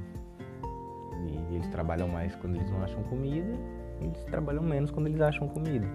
E 1.27 1.53
eles 1.53 1.67
trabalham 1.67 2.07
mais 2.07 2.33
quando 2.37 2.55
eles 2.55 2.71
não 2.71 2.81
acham 2.81 3.03
comida, 3.03 3.53
e 4.01 4.05
eles 4.05 4.23
trabalham 4.25 4.63
menos 4.63 4.89
quando 4.89 5.05
eles 5.05 5.21
acham 5.21 5.47
comida. 5.47 5.85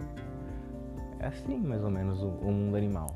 É 1.18 1.26
assim 1.26 1.58
mais 1.58 1.82
ou 1.82 1.90
menos 1.90 2.22
o, 2.22 2.28
o 2.28 2.52
mundo 2.52 2.76
animal. 2.76 3.12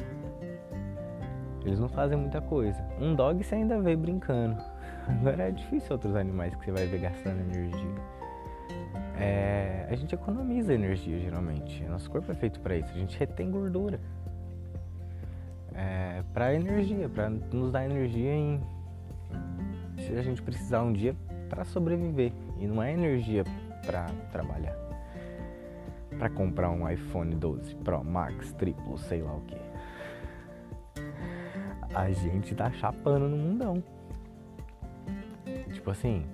Eles 1.64 1.78
não 1.78 1.88
fazem 1.88 2.18
muita 2.18 2.40
coisa. 2.40 2.84
Um 3.00 3.14
dog 3.14 3.44
você 3.44 3.54
ainda 3.54 3.80
vê 3.80 3.94
brincando. 3.94 4.60
Agora 5.06 5.48
é 5.48 5.50
difícil 5.50 5.92
outros 5.92 6.16
animais 6.16 6.54
que 6.54 6.64
você 6.64 6.72
vai 6.72 6.86
ver 6.86 7.00
gastando 7.00 7.40
energia. 7.40 7.94
É, 9.18 9.86
a 9.88 9.94
gente 9.94 10.14
economiza 10.14 10.74
energia 10.74 11.18
geralmente. 11.18 11.82
Nosso 11.84 12.10
corpo 12.10 12.30
é 12.30 12.34
feito 12.34 12.60
para 12.60 12.76
isso. 12.76 12.90
A 12.90 12.98
gente 12.98 13.18
retém 13.18 13.50
gordura. 13.50 14.00
É, 15.74 16.22
para 16.32 16.54
energia, 16.54 17.08
para 17.08 17.28
nos 17.28 17.70
dar 17.70 17.84
energia 17.84 18.32
em 18.32 18.60
se 19.98 20.16
a 20.16 20.22
gente 20.22 20.42
precisar 20.42 20.82
um 20.82 20.92
dia 20.92 21.14
para 21.48 21.64
sobreviver 21.64 22.32
e 22.58 22.66
não 22.66 22.82
é 22.82 22.92
energia 22.92 23.44
para 23.84 24.06
trabalhar 24.30 24.86
para 26.18 26.30
comprar 26.30 26.70
um 26.70 26.88
iPhone 26.88 27.34
12 27.34 27.74
Pro 27.76 28.02
Max, 28.02 28.52
triplo, 28.52 28.98
sei 28.98 29.22
lá 29.22 29.34
o 29.34 29.40
que. 29.42 29.56
A 31.94 32.10
gente 32.10 32.54
tá 32.54 32.70
chapando 32.72 33.28
no 33.28 33.36
mundão. 33.36 33.82
Tipo 35.86 35.92
assim, 35.92 36.26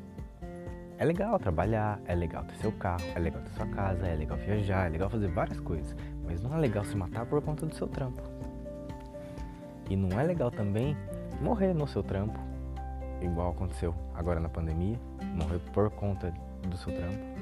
é 0.97 1.05
legal 1.05 1.39
trabalhar, 1.39 2.01
é 2.07 2.15
legal 2.15 2.43
ter 2.45 2.55
seu 2.55 2.73
carro, 2.73 3.05
é 3.15 3.19
legal 3.19 3.43
ter 3.43 3.51
sua 3.51 3.67
casa, 3.67 4.07
é 4.07 4.17
legal 4.17 4.39
viajar, 4.39 4.87
é 4.87 4.89
legal 4.89 5.11
fazer 5.11 5.29
várias 5.29 5.61
coisas, 5.61 5.95
mas 6.25 6.41
não 6.41 6.55
é 6.57 6.59
legal 6.59 6.83
se 6.87 6.97
matar 6.97 7.27
por 7.27 7.43
conta 7.43 7.67
do 7.67 7.75
seu 7.75 7.87
trampo. 7.87 8.23
E 9.91 9.95
não 9.95 10.19
é 10.19 10.23
legal 10.23 10.51
também 10.51 10.97
morrer 11.43 11.75
no 11.75 11.87
seu 11.87 12.03
trampo, 12.03 12.39
igual 13.21 13.51
aconteceu 13.51 13.95
agora 14.15 14.41
na 14.41 14.49
pandemia, 14.49 14.99
morrer 15.35 15.59
por 15.75 15.91
conta 15.91 16.33
do 16.67 16.79
seu 16.79 16.91
trampo 16.91 17.33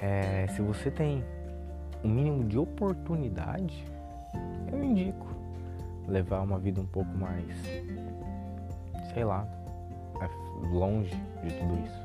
é, 0.00 0.46
se 0.54 0.62
você 0.62 0.92
tem 0.92 1.24
um 2.04 2.08
mínimo 2.08 2.44
de 2.44 2.56
oportunidade, 2.56 3.84
eu 4.70 4.84
indico 4.84 5.26
levar 6.06 6.40
uma 6.42 6.56
vida 6.56 6.80
um 6.80 6.86
pouco 6.86 7.10
mais, 7.16 7.44
sei 9.12 9.24
lá, 9.24 9.44
longe 10.70 11.14
de 11.42 11.52
tudo 11.54 11.84
isso. 11.84 12.04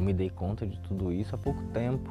Eu 0.00 0.02
me 0.02 0.14
dei 0.14 0.30
conta 0.30 0.66
de 0.66 0.78
tudo 0.80 1.12
isso 1.12 1.34
há 1.34 1.38
pouco 1.38 1.62
tempo, 1.74 2.10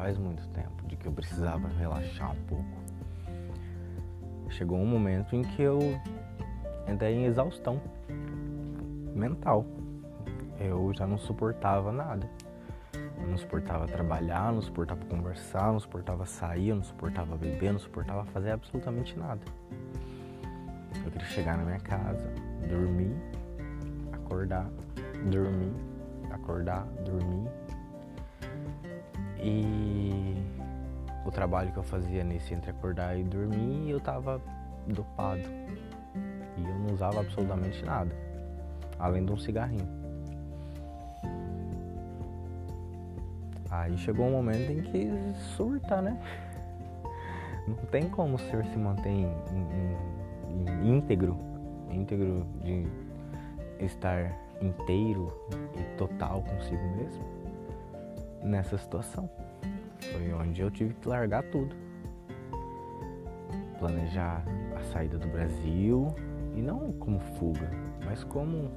faz 0.00 0.16
muito 0.16 0.48
tempo, 0.48 0.86
de 0.86 0.96
que 0.96 1.06
eu 1.06 1.12
precisava 1.12 1.68
relaxar 1.68 2.32
um 2.32 2.42
pouco. 2.44 2.64
Chegou 4.48 4.78
um 4.78 4.86
momento 4.86 5.36
em 5.36 5.42
que 5.42 5.60
eu 5.60 5.78
entrei 6.88 7.16
em 7.16 7.24
exaustão 7.26 7.78
mental. 9.14 9.66
Eu 10.58 10.90
já 10.94 11.06
não 11.06 11.18
suportava 11.18 11.92
nada. 11.92 12.26
Eu 12.94 13.28
não 13.28 13.36
suportava 13.36 13.86
trabalhar, 13.86 14.50
não 14.50 14.62
suportava 14.62 15.04
conversar, 15.04 15.70
não 15.70 15.80
suportava 15.80 16.24
sair, 16.24 16.72
não 16.74 16.82
suportava 16.82 17.36
beber, 17.36 17.70
não 17.70 17.78
suportava 17.78 18.24
fazer 18.24 18.52
absolutamente 18.52 19.18
nada. 19.18 19.42
Eu 21.04 21.10
queria 21.10 21.28
chegar 21.28 21.58
na 21.58 21.64
minha 21.64 21.80
casa, 21.80 22.32
dormir, 22.66 23.14
acordar, 24.12 24.66
dormir, 25.30 25.74
acordar, 26.32 26.86
dormir. 27.04 27.50
E 29.42 30.36
o 31.24 31.30
trabalho 31.30 31.72
que 31.72 31.78
eu 31.78 31.82
fazia 31.82 32.22
nesse 32.22 32.52
entre 32.54 32.70
acordar 32.70 33.18
e 33.18 33.22
dormir, 33.22 33.90
eu 33.90 34.00
tava 34.00 34.40
dopado. 34.86 35.42
E 36.56 36.62
eu 36.62 36.78
não 36.80 36.92
usava 36.92 37.20
absolutamente 37.20 37.84
nada, 37.84 38.14
além 38.98 39.24
de 39.24 39.32
um 39.32 39.36
cigarrinho. 39.36 39.88
Aí 43.70 43.96
chegou 43.96 44.26
um 44.26 44.32
momento 44.32 44.70
em 44.70 44.82
que 44.82 45.08
surta, 45.56 46.02
né? 46.02 46.20
Não 47.66 47.76
tem 47.90 48.08
como 48.08 48.34
o 48.34 48.38
ser 48.38 48.64
se 48.66 48.76
manter 48.76 49.28
íntegro, 50.82 51.38
íntegro 51.88 52.44
de 52.62 52.86
estar 53.78 54.36
inteiro 54.60 55.32
e 55.78 55.96
total 55.96 56.42
consigo 56.42 56.82
mesmo 56.96 57.39
nessa 58.42 58.78
situação. 58.78 59.28
Foi 60.12 60.32
onde 60.32 60.60
eu 60.60 60.70
tive 60.70 60.94
que 60.94 61.08
largar 61.08 61.42
tudo. 61.44 61.74
Planejar 63.78 64.44
a 64.76 64.82
saída 64.92 65.18
do 65.18 65.28
Brasil 65.28 66.14
e 66.54 66.60
não 66.60 66.92
como 66.92 67.20
fuga, 67.20 67.70
mas 68.04 68.24
como 68.24 68.70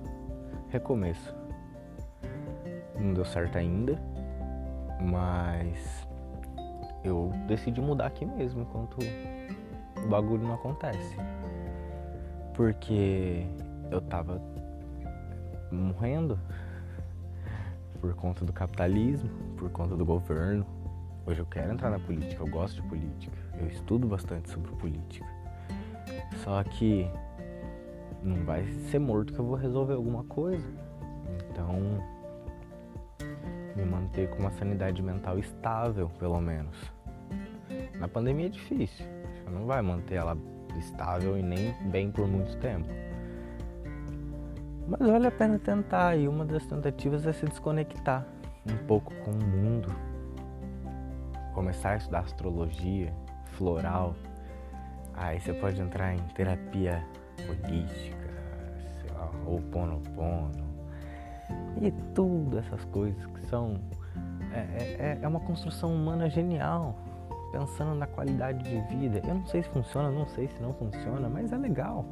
recomeço. 0.69 1.35
Não 2.99 3.13
deu 3.13 3.25
certo 3.25 3.57
ainda, 3.57 3.99
mas 5.01 6.07
eu 7.03 7.31
decidi 7.47 7.81
mudar 7.81 8.07
aqui 8.07 8.25
mesmo 8.25 8.61
enquanto 8.61 8.97
o 10.03 10.07
bagulho 10.07 10.43
não 10.43 10.53
acontece. 10.53 11.17
Porque 12.53 13.45
eu 13.91 14.01
tava 14.01 14.41
morrendo 15.71 16.39
por 18.03 18.13
conta 18.15 18.43
do 18.43 18.51
capitalismo, 18.51 19.29
por 19.55 19.69
conta 19.69 19.95
do 19.95 20.05
governo. 20.05 20.65
Hoje 21.25 21.39
eu 21.39 21.45
quero 21.45 21.71
entrar 21.71 21.89
na 21.89 21.97
política, 21.97 22.43
eu 22.43 22.47
gosto 22.49 22.81
de 22.81 22.89
política, 22.89 23.37
eu 23.57 23.65
estudo 23.69 24.05
bastante 24.05 24.49
sobre 24.49 24.69
política. 24.71 25.25
Só 26.43 26.61
que 26.65 27.09
não 28.21 28.43
vai 28.43 28.67
ser 28.91 28.99
morto 28.99 29.31
que 29.31 29.39
eu 29.39 29.45
vou 29.45 29.55
resolver 29.55 29.93
alguma 29.93 30.25
coisa. 30.25 30.67
Então, 31.49 31.79
me 33.73 33.85
manter 33.85 34.29
com 34.31 34.39
uma 34.39 34.51
sanidade 34.51 35.01
mental 35.01 35.39
estável, 35.39 36.09
pelo 36.19 36.41
menos. 36.41 36.75
Na 37.97 38.09
pandemia 38.09 38.47
é 38.47 38.49
difícil, 38.49 39.05
você 39.05 39.49
não 39.49 39.65
vai 39.65 39.81
manter 39.81 40.15
ela 40.15 40.37
estável 40.77 41.37
e 41.37 41.41
nem 41.41 41.73
bem 41.89 42.11
por 42.11 42.27
muito 42.27 42.57
tempo. 42.57 42.89
Mas 44.87 44.99
vale 44.99 45.27
a 45.27 45.31
pena 45.31 45.57
tentar 45.57 46.15
e 46.17 46.27
uma 46.27 46.45
das 46.45 46.65
tentativas 46.65 47.25
é 47.25 47.31
se 47.31 47.45
desconectar 47.45 48.25
um 48.69 48.85
pouco 48.85 49.13
com 49.23 49.31
o 49.31 49.43
mundo. 49.43 49.93
Começar 51.53 51.91
a 51.91 51.95
estudar 51.97 52.19
astrologia, 52.19 53.13
floral. 53.53 54.15
Aí 55.13 55.39
você 55.39 55.53
pode 55.53 55.79
entrar 55.79 56.13
em 56.13 56.19
terapia 56.35 57.05
holística, 57.47 58.29
sei 59.01 59.11
lá, 59.11 59.31
ou 59.45 59.61
pono 59.61 60.01
pono. 60.15 60.73
E 61.81 61.91
tudo 62.13 62.59
essas 62.59 62.83
coisas 62.85 63.25
que 63.27 63.45
são. 63.45 63.79
É, 64.51 64.59
é, 64.59 65.19
é 65.21 65.27
uma 65.27 65.39
construção 65.39 65.93
humana 65.93 66.29
genial, 66.29 66.95
pensando 67.51 67.95
na 67.95 68.05
qualidade 68.05 68.63
de 68.63 68.79
vida. 68.95 69.21
Eu 69.27 69.35
não 69.35 69.45
sei 69.47 69.63
se 69.63 69.69
funciona, 69.69 70.11
não 70.11 70.27
sei 70.27 70.47
se 70.47 70.61
não 70.61 70.73
funciona, 70.73 71.29
mas 71.29 71.51
é 71.51 71.57
legal. 71.57 72.05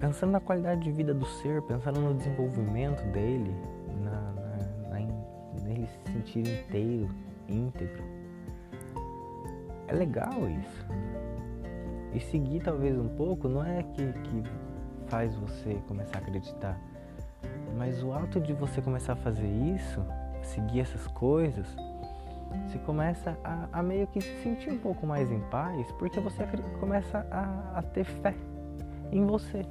Pensando 0.00 0.30
na 0.30 0.40
qualidade 0.40 0.80
de 0.80 0.90
vida 0.90 1.12
do 1.12 1.26
ser, 1.26 1.60
pensando 1.60 2.00
no 2.00 2.14
desenvolvimento 2.14 3.02
dele, 3.12 3.54
na, 4.02 4.32
na, 4.32 4.98
na, 4.98 5.62
nele 5.62 5.86
se 5.86 6.12
sentir 6.12 6.40
inteiro, 6.40 7.14
íntegro. 7.46 8.02
É 9.86 9.92
legal 9.92 10.48
isso. 10.48 10.86
E 12.14 12.18
seguir 12.18 12.62
talvez 12.62 12.98
um 12.98 13.08
pouco 13.08 13.46
não 13.46 13.62
é 13.62 13.82
que, 13.82 14.10
que 14.12 14.42
faz 15.06 15.36
você 15.36 15.74
começar 15.86 16.16
a 16.16 16.22
acreditar, 16.22 16.80
mas 17.76 18.02
o 18.02 18.12
ato 18.14 18.40
de 18.40 18.54
você 18.54 18.80
começar 18.80 19.12
a 19.12 19.16
fazer 19.16 19.46
isso, 19.46 20.02
seguir 20.42 20.80
essas 20.80 21.06
coisas, 21.08 21.66
você 22.66 22.78
começa 22.78 23.36
a, 23.44 23.68
a 23.70 23.82
meio 23.82 24.06
que 24.06 24.20
se 24.22 24.42
sentir 24.42 24.72
um 24.72 24.78
pouco 24.78 25.06
mais 25.06 25.30
em 25.30 25.40
paz, 25.50 25.92
porque 25.92 26.18
você 26.20 26.44
começa 26.78 27.26
a, 27.30 27.78
a 27.78 27.82
ter 27.82 28.04
fé 28.04 28.34
em 29.12 29.26
você. 29.26 29.62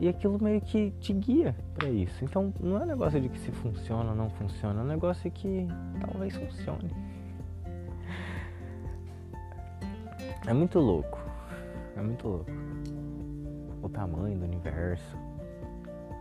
E 0.00 0.08
aquilo 0.08 0.42
meio 0.42 0.60
que 0.60 0.90
te 1.00 1.12
guia 1.12 1.54
para 1.74 1.88
isso. 1.88 2.24
Então 2.24 2.52
não 2.60 2.78
é 2.78 2.82
um 2.82 2.86
negócio 2.86 3.20
de 3.20 3.28
que 3.28 3.38
se 3.38 3.52
funciona 3.52 4.10
ou 4.10 4.16
não 4.16 4.30
funciona, 4.30 4.80
é 4.80 4.82
um 4.84 4.86
negócio 4.86 5.30
que 5.30 5.66
talvez 6.00 6.36
funcione. 6.36 6.90
É 10.44 10.52
muito 10.52 10.80
louco. 10.80 11.20
É 11.96 12.02
muito 12.02 12.26
louco. 12.26 12.50
O 13.80 13.88
tamanho 13.88 14.36
do 14.36 14.44
universo, 14.44 15.16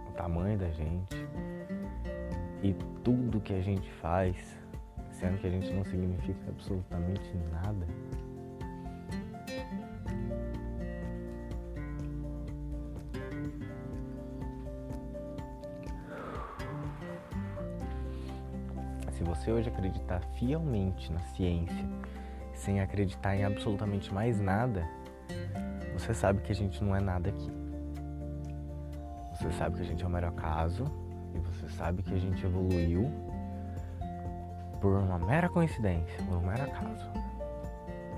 o 0.08 0.12
tamanho 0.12 0.60
da 0.60 0.70
gente 0.70 1.28
e 2.62 2.76
tudo 3.04 3.40
que 3.40 3.54
a 3.54 3.62
gente 3.62 3.90
faz, 3.94 4.36
sendo 5.12 5.40
que 5.40 5.48
a 5.48 5.50
gente 5.50 5.74
não 5.74 5.84
significa 5.84 6.50
absolutamente 6.50 7.36
nada. 7.52 7.88
Você 19.42 19.52
hoje 19.52 19.70
acreditar 19.70 20.22
fielmente 20.36 21.12
na 21.12 21.20
ciência, 21.20 21.84
sem 22.54 22.80
acreditar 22.80 23.36
em 23.36 23.44
absolutamente 23.44 24.14
mais 24.14 24.40
nada, 24.40 24.88
você 25.94 26.14
sabe 26.14 26.42
que 26.42 26.52
a 26.52 26.56
gente 26.56 26.84
não 26.84 26.96
é 26.96 27.02
nada 27.02 27.30
aqui. 27.30 27.52
Você 29.34 29.52
sabe 29.54 29.78
que 29.78 29.82
a 29.82 29.86
gente 29.86 30.04
é 30.04 30.06
o 30.06 30.10
mero 30.12 30.28
acaso 30.28 30.86
e 31.34 31.40
você 31.40 31.68
sabe 31.70 32.04
que 32.04 32.14
a 32.14 32.20
gente 32.20 32.46
evoluiu 32.46 33.10
por 34.80 34.94
uma 34.94 35.18
mera 35.18 35.50
coincidência, 35.50 36.24
por 36.24 36.38
um 36.38 36.46
mero 36.46 36.62
acaso. 36.62 37.10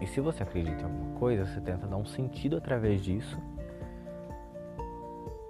E 0.01 0.08
se 0.08 0.20
você 0.20 0.44
acredita 0.44 0.82
em 0.82 0.84
alguma 0.84 1.18
coisa, 1.18 1.46
você 1.46 1.62
tenta 1.62 1.88
dar 1.88 1.96
um 1.96 2.06
sentido 2.06 2.58
através 2.58 3.01
disso 3.01 3.42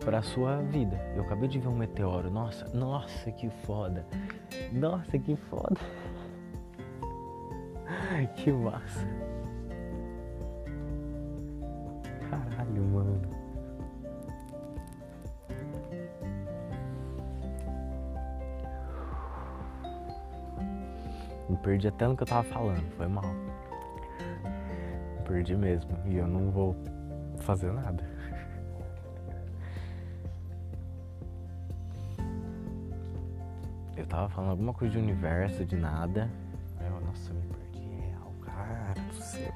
para 0.04 0.22
sua 0.22 0.58
vida. 0.58 1.00
Eu 1.16 1.24
acabei 1.24 1.48
de 1.48 1.60
ver 1.60 1.68
um 1.68 1.76
meteoro. 1.76 2.30
Nossa, 2.30 2.68
nossa, 2.76 3.32
que 3.32 3.50
foda. 3.50 4.06
Nossa, 4.72 5.18
que 5.18 5.36
foda. 5.36 5.80
que 8.36 8.52
massa. 8.52 9.08
Caralho, 12.30 12.84
mano. 12.84 13.44
Perdi 21.64 21.88
até 21.88 22.06
no 22.06 22.18
que 22.18 22.24
eu 22.24 22.28
tava 22.28 22.44
falando, 22.44 22.84
foi 22.98 23.08
mal. 23.08 23.24
Perdi 25.26 25.56
mesmo. 25.56 25.98
E 26.06 26.18
eu 26.18 26.28
não 26.28 26.52
vou 26.52 26.76
fazer 27.40 27.72
nada. 27.72 28.13
Tava 34.14 34.30
falando 34.30 34.52
alguma 34.52 34.74
coisa 34.76 34.94
de 34.94 35.00
universo, 35.00 35.66
de 35.66 35.76
nada. 35.76 36.30
Eu, 36.80 37.02
nossa, 37.02 37.34
me 37.34 37.42
perdi 37.48 37.84
real, 37.96 38.32
cara 38.42 38.94
do 38.94 39.16
céu. 39.16 39.54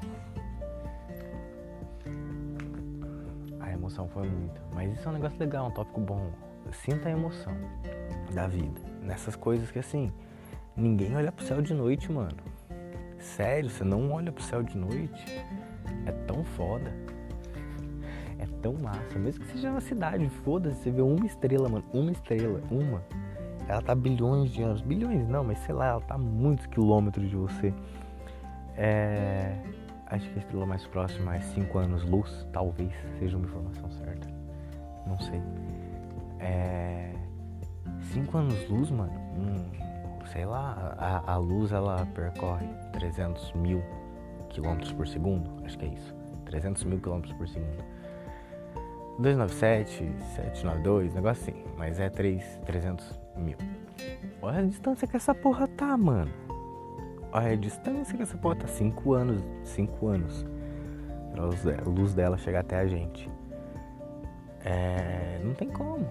A 3.60 3.72
emoção 3.72 4.10
foi 4.10 4.28
muita. 4.28 4.60
Mas 4.74 4.94
isso 4.94 5.08
é 5.08 5.12
um 5.12 5.14
negócio 5.14 5.38
legal, 5.40 5.68
um 5.68 5.72
tópico 5.72 6.02
bom. 6.02 6.32
Sinta 6.72 7.08
a 7.08 7.12
emoção 7.12 7.54
da 8.34 8.48
vida. 8.48 8.82
Nessas 9.04 9.36
coisas 9.36 9.70
que 9.70 9.78
assim, 9.78 10.12
ninguém 10.76 11.16
olha 11.16 11.32
pro 11.32 11.46
céu 11.46 11.62
de 11.62 11.76
noite, 11.76 12.12
mano. 12.12 12.38
Sério, 13.20 13.70
você 13.70 13.84
não 13.84 14.12
olha 14.12 14.32
pro 14.32 14.44
céu 14.44 14.64
de 14.64 14.76
noite. 14.76 15.24
É 16.08 16.12
tão 16.26 16.44
foda. 16.44 16.92
É 18.40 18.48
tão 18.64 18.74
massa. 18.74 19.20
Mesmo 19.20 19.46
que 19.46 19.52
seja 19.52 19.72
na 19.72 19.82
cidade, 19.82 20.28
foda-se, 20.44 20.82
você 20.82 20.90
vê 20.90 21.02
uma 21.04 21.28
estrela, 21.28 21.70
mano. 21.70 21.86
Uma 21.94 22.12
estrela, 22.12 22.60
uma 22.72 23.04
ela 23.68 23.82
tá 23.82 23.94
bilhões 23.94 24.52
de 24.52 24.64
anos, 24.64 24.82
bilhões 24.82 25.28
não, 25.28 25.44
mas 25.44 25.60
sei 25.60 25.76
lá, 25.76 25.88
ela 25.88 26.02
tá 26.02 26.18
muitos 26.18 26.66
quilômetros 26.68 27.30
de 27.30 27.36
você. 27.36 27.74
É, 28.78 29.58
acho 30.08 30.30
que 30.30 30.36
a 30.36 30.42
estrela 30.42 30.66
mais 30.66 30.86
próxima 30.88 31.36
é 31.36 31.40
5 31.42 31.78
anos 31.78 32.04
luz, 32.04 32.48
talvez 32.54 32.92
seja 33.20 33.36
uma 33.36 33.46
informação 33.46 33.92
certa. 33.92 34.28
Não 35.06 35.20
sei. 35.20 35.42
É, 36.40 37.14
5 38.14 38.38
anos 38.38 38.70
luz, 38.70 38.90
mano, 38.90 39.12
hum, 39.36 39.66
sei 40.32 40.46
lá, 40.46 40.96
a, 40.98 41.34
a 41.34 41.38
luz 41.38 41.72
ela 41.72 42.06
percorre 42.14 42.68
300 42.94 43.54
mil 43.54 43.82
quilômetros 44.50 44.94
por 44.94 45.08
segundo, 45.08 45.50
acho 45.66 45.78
que 45.78 45.86
é 45.86 45.90
isso. 45.90 46.16
300 46.46 46.84
mil 46.86 47.00
quilômetros 47.00 47.34
por 47.34 47.48
segundo. 47.48 47.84
297, 49.20 50.04
792, 50.36 51.14
negócio 51.16 51.44
assim, 51.44 51.64
mas 51.76 52.00
é 52.00 52.10
3, 52.10 52.60
300 52.66 53.20
mil. 53.36 53.58
Olha 54.42 54.60
a 54.60 54.64
distância 54.64 55.08
que 55.08 55.16
essa 55.16 55.34
porra 55.34 55.68
tá, 55.68 55.98
mano. 55.98 56.32
Olha 57.32 57.54
a 57.54 57.56
distância 57.56 58.16
que 58.16 58.24
essa 58.24 58.38
porra 58.38 58.56
tá. 58.58 58.68
5 58.68 59.14
anos. 59.14 59.44
5 59.64 60.08
anos. 60.08 60.46
Pra 61.32 61.44
a 61.44 61.90
luz 61.90 62.14
dela 62.14 62.38
chegar 62.38 62.60
até 62.60 62.78
a 62.78 62.88
gente. 62.88 63.30
É. 64.64 65.42
Não 65.44 65.54
tem 65.54 65.70
como. 65.70 66.08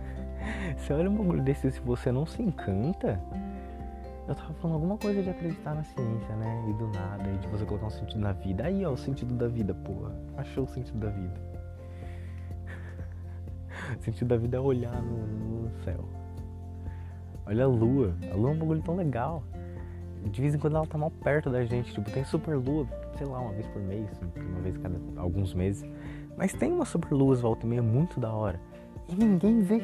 Você 0.76 0.92
olha 0.92 1.08
um 1.08 1.16
bagulho 1.16 1.42
desse 1.42 1.70
se 1.70 1.80
você 1.80 2.12
não 2.12 2.26
se 2.26 2.42
encanta. 2.42 3.18
Eu 4.28 4.34
tava 4.34 4.52
falando 4.54 4.74
alguma 4.74 4.98
coisa 4.98 5.22
de 5.22 5.30
acreditar 5.30 5.74
na 5.74 5.82
ciência, 5.82 6.36
né? 6.36 6.64
E 6.68 6.72
do 6.74 6.88
nada, 6.88 7.30
e 7.30 7.38
de 7.38 7.48
você 7.48 7.64
colocar 7.64 7.86
um 7.86 7.90
sentido 7.90 8.20
na 8.20 8.32
vida. 8.32 8.64
Aí, 8.64 8.84
ó, 8.84 8.92
o 8.92 8.96
sentido 8.96 9.34
da 9.34 9.48
vida, 9.48 9.74
porra. 9.74 10.14
Achou 10.36 10.64
o 10.64 10.66
sentido 10.66 10.98
da 10.98 11.10
vida. 11.10 11.53
O 13.98 14.00
sentido 14.04 14.28
da 14.28 14.36
vida 14.36 14.56
é 14.56 14.60
olhar 14.60 15.00
no, 15.02 15.26
no 15.26 15.70
céu. 15.84 16.08
Olha 17.46 17.64
a 17.64 17.68
lua. 17.68 18.14
A 18.32 18.36
lua 18.36 18.50
é 18.50 18.54
um 18.54 18.58
bagulho 18.58 18.82
tão 18.82 18.96
legal. 18.96 19.42
De 20.24 20.40
vez 20.40 20.54
em 20.54 20.58
quando 20.58 20.76
ela 20.76 20.86
tá 20.86 20.96
mal 20.96 21.10
perto 21.10 21.50
da 21.50 21.64
gente. 21.64 21.92
Tipo, 21.92 22.10
tem 22.10 22.24
super 22.24 22.56
lua, 22.56 22.86
sei 23.16 23.26
lá, 23.26 23.40
uma 23.40 23.52
vez 23.52 23.66
por 23.66 23.82
mês, 23.82 24.08
uma 24.36 24.60
vez 24.60 24.76
cada 24.78 24.98
alguns 25.16 25.52
meses. 25.52 25.88
Mas 26.36 26.52
tem 26.52 26.72
uma 26.72 26.84
super 26.84 27.12
lua 27.12 27.36
volta 27.36 27.66
e 27.66 27.68
meia 27.68 27.82
muito 27.82 28.18
da 28.18 28.32
hora. 28.32 28.58
E 29.08 29.14
ninguém 29.14 29.60
vê. 29.60 29.82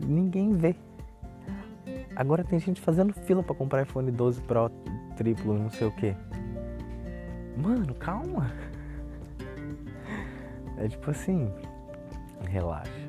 Ninguém 0.00 0.54
vê. 0.54 0.74
Agora 2.16 2.42
tem 2.42 2.58
gente 2.58 2.80
fazendo 2.80 3.12
fila 3.12 3.42
para 3.42 3.54
comprar 3.54 3.82
iPhone 3.82 4.10
12 4.10 4.40
Pro 4.42 4.70
triplo, 5.16 5.58
não 5.58 5.70
sei 5.70 5.86
o 5.86 5.92
que. 5.92 6.16
Mano, 7.56 7.94
calma. 7.94 8.50
É 10.78 10.88
tipo 10.88 11.10
assim, 11.10 11.52
relaxa, 12.48 13.08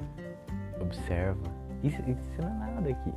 observa, 0.79 1.61
isso, 1.83 2.01
isso 2.01 2.41
não 2.41 2.47
é 2.47 2.71
nada 2.73 2.89
aqui. 2.89 3.13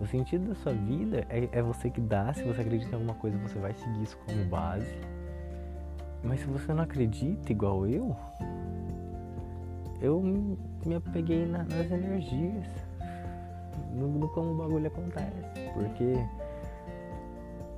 O 0.00 0.06
sentido 0.06 0.48
da 0.48 0.54
sua 0.56 0.72
vida 0.72 1.24
é, 1.28 1.48
é 1.52 1.62
você 1.62 1.88
que 1.88 2.00
dá. 2.00 2.32
Se 2.34 2.42
você 2.42 2.60
acredita 2.60 2.90
em 2.90 2.94
alguma 2.94 3.14
coisa, 3.14 3.38
você 3.38 3.58
vai 3.58 3.72
seguir 3.74 4.02
isso 4.02 4.18
como 4.26 4.44
base. 4.46 4.98
Mas 6.22 6.40
se 6.40 6.46
você 6.46 6.72
não 6.72 6.82
acredita 6.82 7.52
igual 7.52 7.86
eu, 7.86 8.16
eu 10.00 10.20
me 10.20 10.94
apeguei 10.94 11.46
na, 11.46 11.58
nas 11.58 11.90
energias, 11.90 12.66
no, 13.92 14.08
no, 14.08 14.28
como 14.28 14.52
o 14.52 14.56
bagulho 14.56 14.86
acontece. 14.86 15.70
Porque 15.72 16.14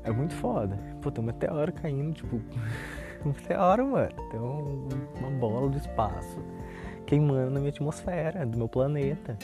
é 0.04 0.10
muito 0.10 0.34
foda. 0.34 0.78
Pô, 1.02 1.10
tem 1.10 1.22
um 1.22 1.26
meteoro 1.26 1.72
caindo, 1.72 2.14
tipo, 2.14 2.36
um 3.24 3.28
meteoro, 3.28 3.88
mano. 3.88 4.12
Tem 4.30 4.40
um, 4.40 4.88
uma 5.20 5.30
bola 5.38 5.68
do 5.68 5.76
espaço 5.76 6.38
queimando 7.06 7.50
na 7.50 7.60
minha 7.60 7.70
atmosfera, 7.70 8.44
do 8.44 8.58
meu 8.58 8.68
planeta. 8.68 9.36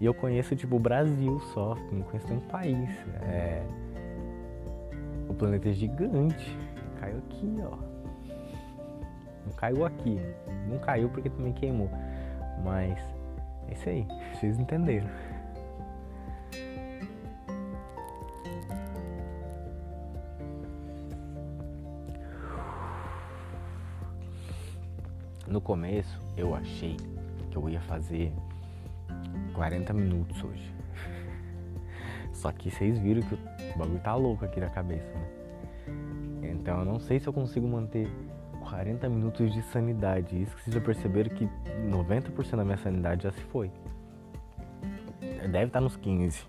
E 0.00 0.04
eu 0.04 0.12
conheço, 0.12 0.56
tipo, 0.56 0.76
o 0.76 0.80
Brasil 0.80 1.38
só, 1.54 1.76
não 1.92 2.02
conheço 2.02 2.26
nenhum 2.28 2.40
país. 2.40 2.90
É... 3.22 3.62
O 5.28 5.34
planeta 5.34 5.68
é 5.68 5.72
gigante. 5.72 6.58
Caiu 6.98 7.18
aqui, 7.18 7.56
ó. 7.62 7.76
Não 9.46 9.52
caiu 9.56 9.84
aqui. 9.84 10.18
Não 10.68 10.78
caiu 10.78 11.08
porque 11.08 11.30
também 11.30 11.52
queimou. 11.52 11.88
Mas 12.64 12.98
é 13.68 13.72
isso 13.72 13.88
aí, 13.88 14.06
vocês 14.34 14.58
entenderam. 14.58 15.08
No 25.52 25.60
começo 25.60 26.18
eu 26.34 26.54
achei 26.54 26.96
que 27.50 27.58
eu 27.58 27.68
ia 27.68 27.82
fazer 27.82 28.32
40 29.52 29.92
minutos 29.92 30.42
hoje. 30.42 30.74
Só 32.32 32.50
que 32.50 32.70
vocês 32.70 32.98
viram 32.98 33.20
que 33.20 33.34
o 33.34 33.78
bagulho 33.78 34.00
tá 34.00 34.14
louco 34.14 34.46
aqui 34.46 34.58
na 34.58 34.70
cabeça, 34.70 35.12
né? 35.12 36.52
Então 36.52 36.78
eu 36.78 36.86
não 36.86 36.98
sei 36.98 37.20
se 37.20 37.26
eu 37.26 37.34
consigo 37.34 37.68
manter 37.68 38.08
40 38.60 39.06
minutos 39.10 39.52
de 39.52 39.60
sanidade. 39.64 40.40
Isso 40.40 40.56
que 40.56 40.62
vocês 40.62 40.74
já 40.74 40.80
perceberam 40.80 41.28
que 41.36 41.46
90% 41.86 42.56
da 42.56 42.64
minha 42.64 42.78
sanidade 42.78 43.24
já 43.24 43.32
se 43.32 43.42
foi. 43.42 43.70
Deve 45.50 45.66
estar 45.66 45.82
nos 45.82 45.98
15. 45.98 46.46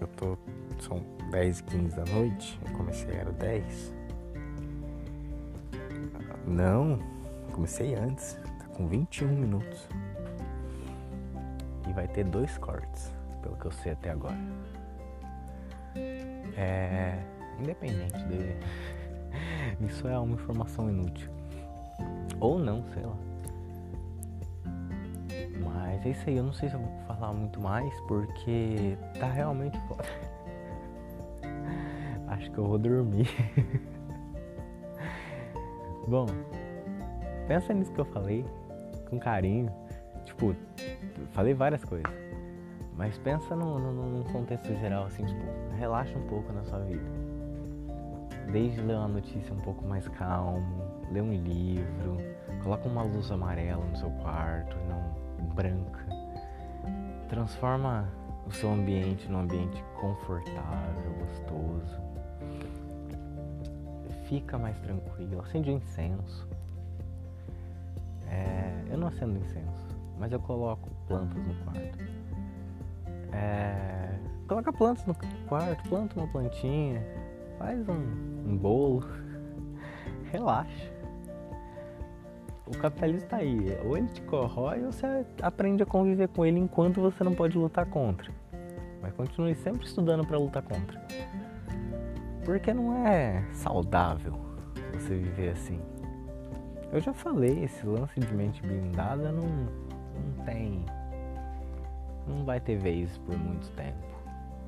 Eu 0.00 0.08
tô. 0.08 0.36
São 0.80 1.00
10 1.30 1.60
e 1.60 1.62
15 1.62 1.96
da 1.96 2.04
noite. 2.06 2.58
Eu 2.66 2.76
comecei, 2.76 3.14
era 3.14 3.30
10. 3.30 3.94
Não, 6.48 6.98
comecei 7.60 7.94
antes. 7.94 8.38
Tá 8.58 8.64
com 8.74 8.86
21 8.86 9.28
minutos. 9.28 9.86
E 11.86 11.92
vai 11.92 12.08
ter 12.08 12.24
dois 12.24 12.56
cortes, 12.56 13.12
pelo 13.42 13.54
que 13.56 13.66
eu 13.66 13.70
sei 13.70 13.92
até 13.92 14.10
agora. 14.10 14.38
É. 16.56 17.22
Independente 17.60 18.18
dele. 18.24 18.56
Isso 19.86 20.08
é 20.08 20.18
uma 20.18 20.34
informação 20.34 20.88
inútil. 20.88 21.30
Ou 22.40 22.58
não, 22.58 22.82
sei 22.94 23.02
lá. 23.02 23.16
Mas 25.62 26.06
é 26.06 26.08
isso 26.08 26.30
aí, 26.30 26.38
eu 26.38 26.42
não 26.42 26.54
sei 26.54 26.70
se 26.70 26.74
eu 26.74 26.80
vou 26.80 26.98
falar 27.06 27.34
muito 27.34 27.60
mais 27.60 27.92
porque 28.08 28.96
tá 29.18 29.30
realmente 29.30 29.78
foda. 29.86 30.04
Acho 32.28 32.50
que 32.50 32.56
eu 32.56 32.64
vou 32.64 32.78
dormir. 32.78 33.28
Bom, 36.08 36.24
pensa 37.50 37.74
nisso 37.74 37.92
que 37.92 38.00
eu 38.00 38.04
falei 38.04 38.46
com 39.08 39.18
carinho. 39.18 39.72
Tipo, 40.24 40.54
falei 41.32 41.52
várias 41.52 41.84
coisas. 41.84 42.08
Mas 42.96 43.18
pensa 43.18 43.56
num 43.56 44.22
contexto 44.30 44.72
geral, 44.76 45.06
assim, 45.06 45.24
tipo, 45.24 45.42
relaxa 45.76 46.16
um 46.16 46.28
pouco 46.28 46.52
na 46.52 46.62
sua 46.62 46.78
vida. 46.78 47.10
Desde 48.52 48.80
ler 48.80 48.94
uma 48.94 49.08
notícia 49.08 49.52
um 49.52 49.58
pouco 49.58 49.84
mais 49.84 50.06
calmo, 50.10 50.84
ler 51.10 51.22
um 51.22 51.32
livro, 51.32 52.18
coloca 52.62 52.86
uma 52.88 53.02
luz 53.02 53.28
amarela 53.32 53.84
no 53.84 53.96
seu 53.96 54.10
quarto, 54.22 54.76
não 54.88 55.46
branca. 55.48 56.06
Transforma 57.28 58.08
o 58.46 58.52
seu 58.52 58.70
ambiente 58.70 59.28
num 59.28 59.40
ambiente 59.40 59.82
confortável, 60.00 61.12
gostoso. 61.18 61.98
Fica 64.28 64.56
mais 64.56 64.78
tranquilo, 64.78 65.40
acende 65.40 65.68
um 65.68 65.78
incenso. 65.78 66.49
É, 68.30 68.84
eu 68.90 68.98
não 68.98 69.08
acendo 69.08 69.38
incenso, 69.38 69.88
mas 70.18 70.32
eu 70.32 70.40
coloco 70.40 70.88
plantas 71.06 71.36
no 71.36 71.54
quarto. 71.64 71.98
É, 73.32 74.18
coloca 74.48 74.72
plantas 74.72 75.04
no 75.06 75.14
quarto, 75.48 75.88
planta 75.88 76.18
uma 76.18 76.28
plantinha, 76.28 77.02
faz 77.58 77.88
um, 77.88 78.50
um 78.50 78.56
bolo, 78.56 79.04
relaxa 80.32 81.00
o 82.70 82.78
capitalismo 82.78 83.24
está 83.24 83.38
aí. 83.38 83.76
Ou 83.84 83.96
ele 83.96 84.08
te 84.08 84.22
corrói 84.22 84.84
ou 84.84 84.92
você 84.92 85.26
aprende 85.42 85.82
a 85.82 85.86
conviver 85.86 86.28
com 86.28 86.46
ele 86.46 86.58
enquanto 86.58 87.00
você 87.00 87.24
não 87.24 87.34
pode 87.34 87.58
lutar 87.58 87.86
contra. 87.86 88.30
Mas 89.02 89.12
continue 89.14 89.54
sempre 89.54 89.86
estudando 89.86 90.24
para 90.26 90.38
lutar 90.38 90.62
contra. 90.62 91.00
Porque 92.44 92.72
não 92.72 93.06
é 93.06 93.44
saudável 93.52 94.34
você 94.94 95.16
viver 95.16 95.50
assim. 95.50 95.80
Eu 96.92 97.00
já 97.00 97.12
falei, 97.12 97.64
esse 97.64 97.86
lance 97.86 98.18
de 98.18 98.34
mente 98.34 98.60
blindada 98.62 99.30
não, 99.30 99.46
não 99.46 100.44
tem. 100.44 100.84
Não 102.26 102.44
vai 102.44 102.58
ter 102.58 102.76
vez 102.76 103.16
por 103.18 103.38
muito 103.38 103.70
tempo. 103.76 104.10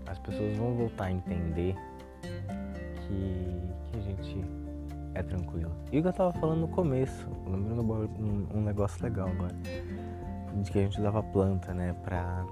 As 0.07 0.19
pessoas 0.21 0.57
vão 0.57 0.75
voltar 0.75 1.07
a 1.07 1.13
entender 1.13 1.75
que, 2.21 3.61
que 3.91 3.99
a 3.99 4.01
gente 4.01 4.45
é 5.15 5.23
tranquilo. 5.23 5.73
E 5.91 5.99
o 5.99 6.03
que 6.03 6.09
eu 6.09 6.13
tava 6.13 6.33
falando 6.33 6.61
no 6.61 6.69
começo, 6.69 7.29
lembrando 7.45 7.83
um, 8.55 8.61
negócio 8.63 9.03
legal 9.03 9.29
agora, 9.29 9.55
de 10.55 10.71
que 10.71 10.79
a 10.79 10.83
gente 10.83 11.01
usava 11.01 11.23
planta, 11.25 11.75
né, 11.75 11.95
pra, 12.05 12.45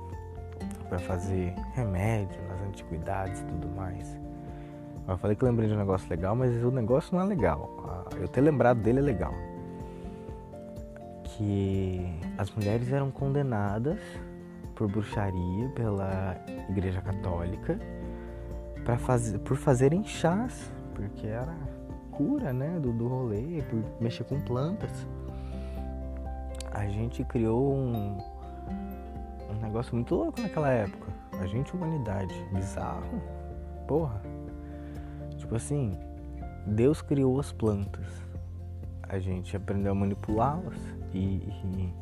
pra 0.88 0.98
fazer 0.98 1.54
remédio 1.74 2.42
nas 2.48 2.60
antiguidades 2.62 3.40
e 3.40 3.44
tudo 3.44 3.68
mais. 3.68 4.18
Eu 5.06 5.16
falei 5.16 5.36
que 5.36 5.44
lembrei 5.44 5.68
de 5.68 5.74
um 5.74 5.78
negócio 5.78 6.08
legal, 6.10 6.34
mas 6.34 6.62
o 6.62 6.70
negócio 6.70 7.16
não 7.16 7.24
é 7.24 7.26
legal. 7.26 7.70
Ah, 7.88 8.16
eu 8.16 8.28
ter 8.28 8.40
lembrado 8.40 8.80
dele 8.80 8.98
é 8.98 9.02
legal. 9.02 9.34
Que 11.36 12.18
as 12.36 12.50
mulheres 12.50 12.92
eram 12.92 13.10
condenadas 13.10 14.00
por 14.74 14.90
bruxaria 14.90 15.68
pela 15.74 16.36
Igreja 16.68 17.00
Católica 17.00 17.78
para 18.84 18.96
fazer, 18.96 19.38
por 19.40 19.56
fazerem 19.56 20.02
chás, 20.04 20.72
porque 20.94 21.26
era 21.26 21.54
cura, 22.10 22.52
né, 22.52 22.78
do, 22.80 22.92
do 22.92 23.06
rolê, 23.06 23.62
por 23.68 23.82
mexer 24.00 24.24
com 24.24 24.40
plantas. 24.40 25.06
A 26.72 26.86
gente 26.86 27.24
criou 27.24 27.74
um, 27.74 28.18
um 29.50 29.60
negócio 29.60 29.94
muito 29.94 30.14
louco 30.14 30.40
naquela 30.40 30.70
época. 30.70 31.12
A 31.40 31.46
gente, 31.46 31.74
humanidade, 31.74 32.34
bizarro. 32.52 33.20
Porra. 33.86 34.20
Tipo 35.36 35.56
assim, 35.56 35.98
Deus 36.66 37.02
criou 37.02 37.40
as 37.40 37.52
plantas. 37.52 38.06
A 39.02 39.18
gente 39.18 39.56
aprendeu 39.56 39.92
a 39.92 39.94
manipulá-las 39.94 40.99
e, 41.12 41.18
e. 41.18 41.94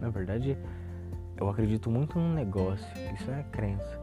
Na 0.00 0.10
verdade, 0.10 0.58
eu 1.36 1.48
acredito 1.48 1.90
muito 1.90 2.18
num 2.18 2.34
negócio. 2.34 2.86
Isso 3.14 3.30
é 3.30 3.44
crença. 3.50 4.00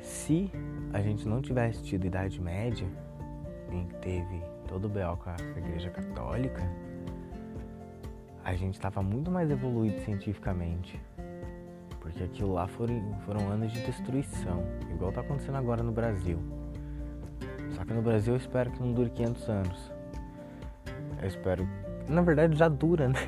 Se 0.00 0.50
a 0.92 1.00
gente 1.00 1.26
não 1.26 1.40
tivesse 1.40 1.82
tido 1.82 2.06
Idade 2.06 2.40
Média, 2.40 2.86
em 3.70 3.86
que 3.86 3.94
teve 3.96 4.42
todo 4.68 4.84
o 4.84 4.88
B.O. 4.88 5.16
com 5.16 5.30
a 5.30 5.36
Igreja 5.56 5.90
Católica, 5.90 6.62
a 8.44 8.54
gente 8.54 8.74
estava 8.74 9.02
muito 9.02 9.30
mais 9.30 9.50
evoluído 9.50 10.00
cientificamente. 10.00 11.00
Porque 12.00 12.24
aquilo 12.24 12.52
lá 12.52 12.66
foram, 12.66 13.14
foram 13.24 13.48
anos 13.48 13.72
de 13.72 13.80
destruição, 13.86 14.64
igual 14.90 15.10
está 15.10 15.20
acontecendo 15.20 15.56
agora 15.56 15.82
no 15.82 15.92
Brasil. 15.92 16.38
Só 17.70 17.84
que 17.84 17.94
no 17.94 18.02
Brasil 18.02 18.34
eu 18.34 18.38
espero 18.38 18.70
que 18.70 18.80
não 18.80 18.92
dure 18.92 19.10
500 19.10 19.48
anos. 19.48 19.92
Eu 21.22 21.28
espero. 21.28 21.68
Na 22.08 22.20
verdade 22.20 22.56
já 22.56 22.68
dura, 22.68 23.08
né? 23.08 23.18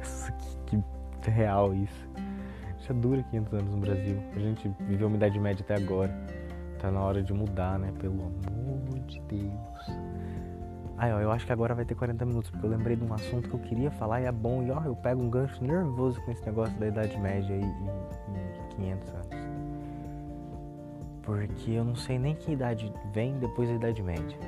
que, 0.66 0.82
que 1.20 1.30
real 1.30 1.74
isso. 1.74 2.08
Já 2.86 2.94
dura 2.94 3.22
500 3.22 3.52
anos 3.54 3.74
no 3.74 3.78
Brasil. 3.78 4.22
A 4.34 4.38
gente 4.38 4.68
viveu 4.80 5.08
uma 5.08 5.16
Idade 5.16 5.38
Média 5.38 5.62
até 5.62 5.74
agora. 5.74 6.12
Tá 6.80 6.90
na 6.90 7.00
hora 7.00 7.22
de 7.22 7.32
mudar, 7.32 7.78
né? 7.78 7.92
Pelo 8.00 8.14
amor 8.14 8.98
de 9.06 9.20
Deus. 9.20 10.02
Ai, 10.98 11.12
ó, 11.12 11.20
eu 11.20 11.30
acho 11.32 11.44
que 11.44 11.52
agora 11.52 11.74
vai 11.74 11.84
ter 11.84 11.94
40 11.94 12.24
minutos, 12.24 12.50
porque 12.50 12.64
eu 12.64 12.70
lembrei 12.70 12.94
de 12.96 13.04
um 13.04 13.12
assunto 13.12 13.48
que 13.48 13.54
eu 13.54 13.60
queria 13.60 13.90
falar 13.90 14.20
e 14.20 14.24
é 14.24 14.32
bom. 14.32 14.62
E 14.62 14.70
ó, 14.70 14.82
eu 14.84 14.94
pego 14.94 15.20
um 15.22 15.28
gancho 15.28 15.62
nervoso 15.64 16.20
com 16.22 16.30
esse 16.30 16.44
negócio 16.46 16.74
da 16.78 16.86
Idade 16.86 17.18
Média 17.18 17.54
e, 17.54 17.60
e, 17.60 17.64
e 17.64 18.74
500 18.76 19.14
anos. 19.14 19.26
Porque 21.22 21.70
eu 21.72 21.84
não 21.84 21.94
sei 21.94 22.18
nem 22.18 22.34
que 22.34 22.52
idade 22.52 22.92
vem 23.12 23.38
depois 23.38 23.68
da 23.68 23.76
Idade 23.76 24.02
Média. 24.02 24.38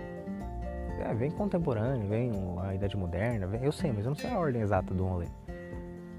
É, 1.01 1.15
vem 1.15 1.31
contemporâneo, 1.31 2.09
vem 2.09 2.33
a 2.63 2.75
Idade 2.75 2.97
Moderna, 2.97 3.47
vem, 3.47 3.63
eu 3.65 3.73
sei, 3.73 3.93
mas 3.93 4.05
eu 4.05 4.11
não 4.11 4.17
sei 4.17 4.31
a 4.31 4.39
ordem 4.39 4.63
exata 4.63 4.95
do 4.95 5.05
rolê. 5.05 5.27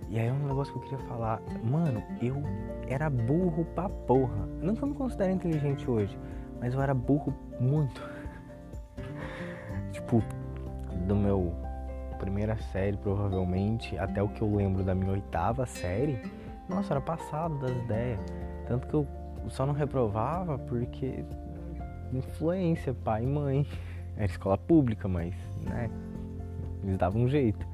E 0.10 0.20
aí 0.20 0.28
é 0.28 0.32
um 0.32 0.48
negócio 0.48 0.72
que 0.74 0.80
eu 0.80 0.84
queria 0.84 1.06
falar. 1.08 1.42
Mano, 1.64 2.04
eu 2.22 2.42
era 2.88 3.10
burro 3.10 3.66
pra 3.74 3.90
porra. 3.90 4.48
Não 4.62 4.76
que 4.76 4.84
eu 4.84 4.88
me 4.90 4.94
considere 4.94 5.34
inteligente 5.34 5.90
hoje, 5.90 6.18
mas 6.60 6.74
eu 6.74 6.82
era 6.82 6.94
burro 6.94 7.34
muito. 7.60 8.02
tipo, 9.92 10.24
do 11.08 11.16
meu 11.16 11.54
primeira 12.20 12.58
série, 12.72 12.98
provavelmente, 12.98 13.98
até 13.98 14.22
o 14.22 14.30
que 14.30 14.42
eu 14.42 14.56
lembro 14.56 14.84
da 14.84 14.96
minha 14.96 15.12
oitava 15.12 15.66
série, 15.66 16.20
nossa, 16.68 16.94
era 16.94 17.02
passado 17.02 17.58
das 17.60 17.72
ideias. 17.72 18.20
Tanto 18.68 18.88
que 18.88 18.94
eu 18.94 19.08
só 19.50 19.66
não 19.66 19.74
reprovava 19.74 20.58
porque 20.58 21.24
influência, 22.14 22.94
pai 22.94 23.24
e 23.24 23.28
mãe. 23.28 23.68
Era 24.15 24.25
escola 24.25 24.58
pública, 24.58 25.08
mas, 25.08 25.34
né, 25.62 25.89
eles 26.84 26.97
davam 26.97 27.23
um 27.23 27.28
jeito. 27.28 27.65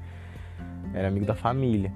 Era 0.94 1.08
amigo 1.08 1.26
da 1.26 1.34
família. 1.34 1.92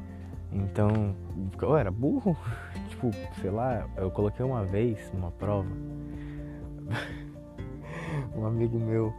Então, 0.53 1.15
eu 1.61 1.77
era 1.77 1.91
burro. 1.91 2.37
tipo, 2.89 3.11
sei 3.41 3.51
lá, 3.51 3.87
eu 3.97 4.11
coloquei 4.11 4.45
uma 4.45 4.65
vez 4.65 5.13
numa 5.13 5.31
prova. 5.31 5.69
um 8.37 8.47
amigo 8.47 8.79
meu 8.79 9.13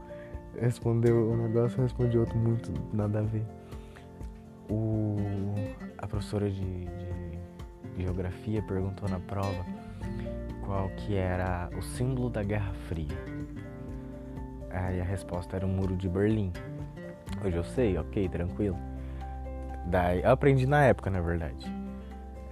respondeu 0.59 1.31
um 1.31 1.47
negócio, 1.47 1.77
eu 1.77 1.83
respondi 1.83 2.17
outro 2.17 2.37
muito 2.37 2.71
nada 2.93 3.19
a 3.19 3.21
ver. 3.21 3.45
o, 4.69 5.17
a 5.97 6.07
professora 6.07 6.49
de, 6.49 6.85
de 6.85 8.03
geografia 8.03 8.61
perguntou 8.63 9.07
na 9.09 9.19
prova 9.19 9.65
qual 10.65 10.89
que 10.89 11.15
era 11.15 11.69
o 11.77 11.81
símbolo 11.81 12.29
da 12.29 12.43
Guerra 12.43 12.73
Fria. 12.87 13.36
Aí 14.69 14.99
a 14.99 15.03
resposta 15.03 15.55
era 15.55 15.65
o 15.65 15.69
Muro 15.69 15.95
de 15.95 16.09
Berlim. 16.09 16.51
Hoje 17.43 17.57
eu 17.57 17.63
sei, 17.63 17.97
ok, 17.97 18.27
tranquilo. 18.29 18.77
Daí, 19.85 20.21
eu 20.21 20.31
aprendi 20.31 20.65
na 20.65 20.83
época, 20.83 21.09
na 21.09 21.21
verdade. 21.21 21.65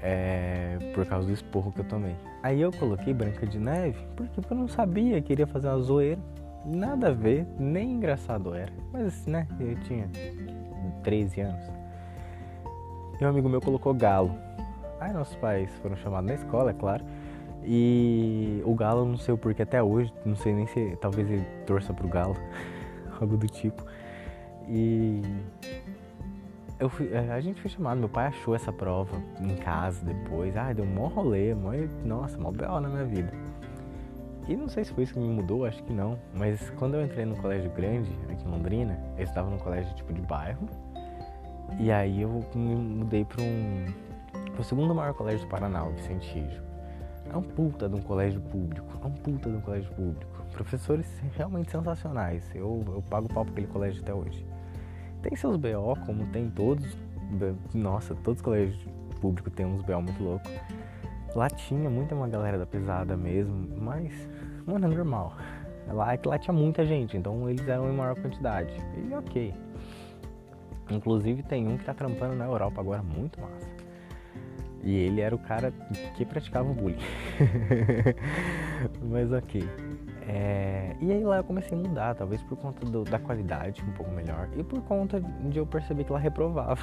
É, 0.01 0.77
por 0.93 1.05
causa 1.05 1.27
do 1.27 1.33
esporro 1.33 1.71
que 1.71 1.79
eu 1.79 1.85
tomei. 1.85 2.15
Aí 2.43 2.61
eu 2.61 2.71
coloquei 2.71 3.13
Branca 3.13 3.45
de 3.45 3.59
Neve 3.59 3.99
porque 4.15 4.39
eu 4.39 4.57
não 4.57 4.67
sabia, 4.67 5.21
queria 5.21 5.47
fazer 5.47 5.67
uma 5.67 5.79
zoeira. 5.79 6.21
Nada 6.65 7.09
a 7.09 7.11
ver, 7.11 7.45
nem 7.59 7.91
engraçado 7.91 8.53
era. 8.53 8.71
Mas, 8.91 9.25
né, 9.25 9.47
eu 9.59 9.75
tinha 9.81 10.09
13 11.03 11.41
anos. 11.41 11.71
E 13.19 13.25
um 13.25 13.29
amigo 13.29 13.49
meu 13.49 13.61
colocou 13.61 13.93
galo. 13.93 14.35
Aí 14.99 15.11
nossos 15.13 15.35
pais 15.35 15.71
foram 15.81 15.95
chamados 15.97 16.27
na 16.27 16.35
escola, 16.35 16.71
é 16.71 16.73
claro. 16.73 17.03
E 17.67 18.61
o 18.63 18.75
Galo, 18.75 19.05
não 19.05 19.17
sei 19.17 19.33
o 19.33 19.37
porquê 19.37 19.63
até 19.63 19.81
hoje, 19.81 20.13
não 20.23 20.35
sei 20.35 20.53
nem 20.53 20.67
se 20.67 20.97
talvez 21.01 21.29
ele 21.29 21.45
torça 21.65 21.93
pro 21.93 22.07
Galo, 22.07 22.35
algo 23.19 23.37
do 23.37 23.47
tipo. 23.47 23.83
E 24.67 25.21
eu 26.79 26.89
fui, 26.89 27.15
a 27.15 27.39
gente 27.39 27.61
foi 27.61 27.69
chamado, 27.69 27.99
meu 27.99 28.09
pai 28.09 28.27
achou 28.27 28.53
essa 28.53 28.71
prova 28.71 29.15
em 29.39 29.55
casa 29.55 30.05
depois. 30.05 30.55
Ah, 30.57 30.73
deu 30.73 30.85
um 30.85 30.93
maior 30.93 31.11
rolê, 31.11 31.53
mó, 31.55 31.71
nossa, 32.03 32.37
mó 32.37 32.51
B.O. 32.51 32.79
na 32.79 32.89
minha 32.89 33.05
vida. 33.05 33.31
E 34.47 34.55
não 34.55 34.67
sei 34.69 34.83
se 34.83 34.93
foi 34.93 35.05
isso 35.05 35.13
que 35.13 35.19
me 35.19 35.27
mudou, 35.27 35.65
acho 35.65 35.81
que 35.83 35.93
não. 35.93 36.19
Mas 36.33 36.69
quando 36.71 36.95
eu 36.95 37.03
entrei 37.03 37.25
no 37.25 37.35
colégio 37.37 37.71
grande, 37.71 38.11
aqui 38.29 38.45
em 38.45 38.51
Londrina, 38.51 38.99
eu 39.17 39.23
estava 39.23 39.49
no 39.49 39.57
colégio 39.57 39.93
tipo 39.95 40.13
de 40.13 40.21
bairro. 40.21 40.67
E 41.79 41.91
aí 41.91 42.21
eu 42.21 42.45
me 42.53 42.75
mudei 42.75 43.25
para 43.25 43.41
um. 43.41 43.85
Pro 44.53 44.63
segundo 44.63 44.93
maior 44.93 45.13
colégio 45.13 45.45
do 45.45 45.49
Paraná, 45.49 45.83
o 45.85 45.91
Vicente 45.91 46.31
Rijo. 46.31 46.61
É 47.31 47.37
um 47.37 47.41
puta 47.41 47.89
de 47.89 47.95
um 47.95 48.01
colégio 48.01 48.41
público. 48.41 48.87
É 49.03 49.07
um 49.07 49.11
puta 49.11 49.49
de 49.49 49.57
um 49.57 49.61
colégio 49.61 49.91
público. 49.93 50.45
Professores 50.51 51.07
realmente 51.35 51.71
sensacionais. 51.71 52.49
Eu, 52.53 52.83
eu 52.87 53.03
pago 53.09 53.27
pau 53.27 53.43
pra 53.43 53.51
aquele 53.51 53.67
colégio 53.67 54.01
até 54.01 54.13
hoje. 54.13 54.45
Tem 55.21 55.35
seus 55.35 55.57
BO, 55.57 55.95
como 56.05 56.25
tem 56.27 56.49
todos. 56.49 56.97
Nossa, 57.73 58.15
todos 58.15 58.39
os 58.39 58.41
colégios 58.43 58.79
públicos 59.19 59.51
têm 59.53 59.65
uns 59.65 59.81
BO 59.81 60.01
muito 60.01 60.23
loucos. 60.23 60.51
Lá 61.35 61.49
tinha 61.49 61.89
muita 61.89 62.15
uma 62.15 62.27
galera 62.27 62.57
da 62.57 62.65
pesada 62.65 63.17
mesmo, 63.17 63.67
mas, 63.77 64.13
mano, 64.65 64.85
é 64.85 64.95
normal. 64.95 65.35
Lá 65.87 66.13
é 66.13 66.17
que 66.17 66.27
lá 66.27 66.37
tinha 66.37 66.53
muita 66.53 66.85
gente, 66.85 67.17
então 67.17 67.49
eles 67.49 67.67
eram 67.67 67.91
em 67.91 67.95
maior 67.95 68.15
quantidade. 68.15 68.73
E 68.97 69.13
ok. 69.13 69.53
Inclusive 70.89 71.43
tem 71.43 71.67
um 71.67 71.77
que 71.77 71.83
tá 71.83 71.93
trampando 71.93 72.35
na 72.35 72.45
Europa 72.45 72.79
agora, 72.79 73.03
muito 73.03 73.39
massa. 73.41 73.74
E 74.85 74.95
ele 74.95 75.19
era 75.19 75.35
o 75.35 75.39
cara 75.39 75.73
que 76.15 76.23
praticava 76.23 76.69
o 76.69 76.73
bullying. 76.73 76.97
Mas 79.01 79.31
ok. 79.31 79.67
É... 80.27 80.95
E 81.01 81.11
aí 81.11 81.23
lá 81.23 81.37
eu 81.37 81.43
comecei 81.43 81.75
a 81.77 81.81
mudar, 81.81 82.13
talvez 82.13 82.41
por 82.43 82.55
conta 82.57 82.85
do, 82.85 83.03
da 83.03 83.17
qualidade 83.17 83.83
um 83.83 83.91
pouco 83.91 84.11
melhor 84.11 84.47
e 84.55 84.63
por 84.63 84.81
conta 84.83 85.19
de 85.19 85.57
eu 85.57 85.65
perceber 85.65 86.03
que 86.03 86.11
lá 86.11 86.19
reprovava. 86.19 86.81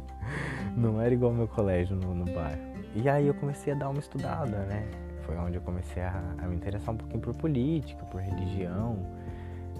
Não 0.74 1.00
era 1.00 1.12
igual 1.12 1.32
meu 1.32 1.46
colégio 1.48 1.96
no, 1.96 2.14
no 2.14 2.24
bairro. 2.24 2.78
E 2.94 3.08
aí 3.08 3.26
eu 3.26 3.34
comecei 3.34 3.74
a 3.74 3.76
dar 3.76 3.90
uma 3.90 4.00
estudada, 4.00 4.64
né? 4.64 4.88
Foi 5.22 5.36
onde 5.36 5.56
eu 5.56 5.62
comecei 5.62 6.02
a, 6.02 6.34
a 6.38 6.46
me 6.46 6.56
interessar 6.56 6.94
um 6.94 6.96
pouquinho 6.96 7.20
por 7.20 7.36
política, 7.36 8.04
por 8.06 8.22
religião. 8.22 8.98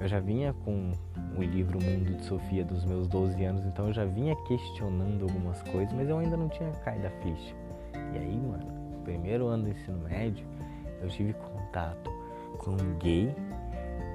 Eu 0.00 0.06
já 0.06 0.20
vinha 0.20 0.52
com 0.64 0.92
o 1.36 1.42
livro 1.42 1.82
Mundo 1.82 2.16
de 2.16 2.24
Sofia 2.24 2.64
dos 2.64 2.84
meus 2.84 3.08
12 3.08 3.44
anos, 3.44 3.64
então 3.66 3.88
eu 3.88 3.92
já 3.92 4.04
vinha 4.04 4.36
questionando 4.46 5.22
algumas 5.22 5.60
coisas, 5.62 5.92
mas 5.92 6.08
eu 6.08 6.18
ainda 6.18 6.36
não 6.36 6.48
tinha 6.48 6.70
caído 6.84 7.06
a 7.06 7.10
ficha. 7.10 7.54
E 8.14 8.18
aí, 8.18 8.36
mano, 8.36 8.64
no 8.92 8.98
primeiro 9.02 9.46
ano 9.46 9.64
do 9.64 9.70
ensino 9.70 9.98
médio, 9.98 10.46
eu 11.00 11.08
tive 11.08 11.32
contato 11.32 12.10
com 12.58 12.76
gay, 12.98 13.34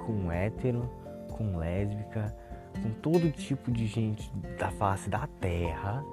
com 0.05 0.31
hétero, 0.31 0.89
com 1.31 1.57
lésbica, 1.57 2.33
com 2.81 2.89
todo 3.01 3.31
tipo 3.31 3.71
de 3.71 3.85
gente 3.87 4.31
da 4.57 4.69
face 4.71 5.09
da 5.09 5.27
terra, 5.39 6.03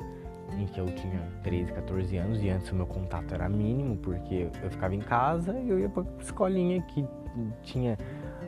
em 0.59 0.67
que 0.67 0.81
eu 0.81 0.87
tinha 0.87 1.21
13, 1.43 1.73
14 1.73 2.17
anos, 2.17 2.43
e 2.43 2.51
antes 2.51 2.71
o 2.73 2.75
meu 2.75 2.87
contato 2.87 3.35
era 3.35 3.49
mínimo, 3.49 3.97
porque 3.97 4.49
eu 4.63 4.71
ficava 4.71 4.95
em 4.95 5.01
casa 5.01 5.59
e 5.59 5.69
eu 5.69 5.79
ia 5.79 5.89
pra 5.89 6.05
escolinha 6.21 6.83
que 6.83 7.07
tinha 7.63 7.97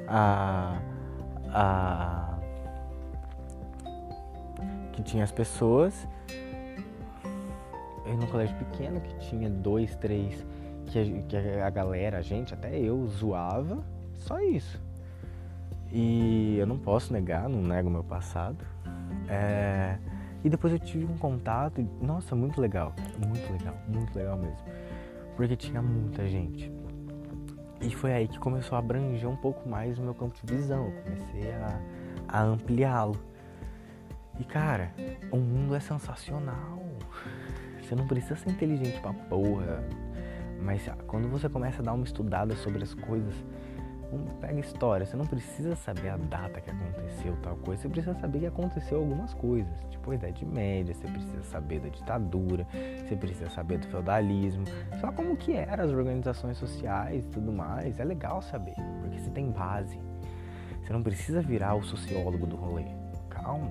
a. 0.08 0.80
a 1.52 2.38
que 4.92 5.02
tinha 5.02 5.24
as 5.24 5.32
pessoas. 5.32 6.06
Eu 8.06 8.16
num 8.16 8.26
colégio 8.26 8.56
pequeno 8.56 9.00
que 9.00 9.14
tinha 9.20 9.48
dois, 9.48 9.94
três, 9.96 10.44
que 10.86 10.98
a, 10.98 11.22
que 11.22 11.36
a 11.36 11.70
galera, 11.70 12.18
a 12.18 12.22
gente, 12.22 12.52
até 12.52 12.78
eu, 12.78 13.06
zoava. 13.06 13.82
Só 14.14 14.38
isso. 14.40 14.80
E 15.90 16.56
eu 16.58 16.66
não 16.66 16.78
posso 16.78 17.12
negar, 17.12 17.48
não 17.48 17.62
nego 17.62 17.90
meu 17.90 18.04
passado. 18.04 18.64
É... 19.28 19.98
E 20.44 20.48
depois 20.48 20.72
eu 20.72 20.78
tive 20.78 21.04
um 21.04 21.16
contato, 21.16 21.86
nossa, 22.00 22.34
muito 22.34 22.60
legal, 22.60 22.92
muito 23.24 23.52
legal, 23.52 23.74
muito 23.86 24.16
legal 24.16 24.36
mesmo. 24.36 24.56
Porque 25.36 25.56
tinha 25.56 25.80
muita 25.80 26.26
gente. 26.26 26.72
E 27.82 27.94
foi 27.94 28.12
aí 28.12 28.28
que 28.28 28.38
começou 28.38 28.76
a 28.76 28.78
abranger 28.78 29.28
um 29.28 29.36
pouco 29.36 29.68
mais 29.68 29.98
o 29.98 30.02
meu 30.02 30.14
campo 30.14 30.34
de 30.42 30.54
visão. 30.54 30.86
Eu 30.86 31.02
comecei 31.02 31.52
a, 31.52 31.80
a 32.28 32.42
ampliá-lo. 32.42 33.18
E 34.38 34.44
cara, 34.44 34.92
o 35.30 35.36
mundo 35.36 35.74
é 35.74 35.80
sensacional. 35.80 36.82
Você 37.80 37.94
não 37.94 38.06
precisa 38.06 38.36
ser 38.36 38.50
inteligente 38.50 39.00
pra 39.00 39.12
porra. 39.12 39.84
Mas 40.60 40.88
quando 41.08 41.28
você 41.28 41.48
começa 41.48 41.82
a 41.82 41.84
dar 41.84 41.92
uma 41.92 42.04
estudada 42.04 42.54
sobre 42.54 42.84
as 42.84 42.94
coisas, 42.94 43.34
pega 44.40 44.60
história, 44.60 45.06
você 45.06 45.16
não 45.16 45.26
precisa 45.26 45.74
saber 45.76 46.10
a 46.10 46.16
data 46.16 46.60
que 46.60 46.70
aconteceu 46.70 47.36
tal 47.42 47.56
coisa, 47.56 47.82
você 47.82 47.88
precisa 47.88 48.14
saber 48.18 48.40
que 48.40 48.46
aconteceu 48.46 48.98
algumas 48.98 49.32
coisas, 49.34 49.72
tipo 49.90 50.10
a 50.10 50.14
Idade 50.14 50.44
Média, 50.44 50.94
você 50.94 51.06
precisa 51.06 51.42
saber 51.44 51.80
da 51.80 51.88
ditadura, 51.88 52.66
você 53.06 53.16
precisa 53.16 53.50
saber 53.50 53.78
do 53.78 53.86
feudalismo, 53.88 54.64
só 55.00 55.12
como 55.12 55.36
que 55.36 55.54
eram 55.54 55.84
as 55.84 55.90
organizações 55.90 56.56
sociais 56.58 57.24
e 57.24 57.28
tudo 57.28 57.52
mais, 57.52 57.98
é 57.98 58.04
legal 58.04 58.42
saber, 58.42 58.74
porque 59.00 59.18
você 59.18 59.30
tem 59.30 59.50
base. 59.50 59.98
Você 60.82 60.92
não 60.92 61.02
precisa 61.02 61.40
virar 61.40 61.76
o 61.76 61.84
sociólogo 61.84 62.44
do 62.44 62.56
rolê. 62.56 62.86
Calma 63.30 63.70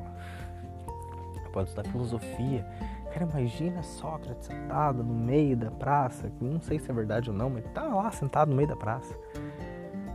pode 1.51 1.69
estudar 1.69 1.88
filosofia. 1.89 2.65
Cara, 3.13 3.25
imagina 3.25 3.84
Sócrates 3.84 4.47
sentado 4.47 5.04
no 5.04 5.13
meio 5.13 5.56
da 5.58 5.69
praça, 5.69 6.32
não 6.39 6.62
sei 6.62 6.80
se 6.80 6.89
é 6.89 6.93
verdade 6.93 7.30
ou 7.30 7.36
não, 7.36 7.49
mas 7.49 7.65
tá 7.73 7.84
lá 7.84 8.10
sentado 8.12 8.49
no 8.49 8.56
meio 8.56 8.69
da 8.69 8.75
praça. 8.75 9.13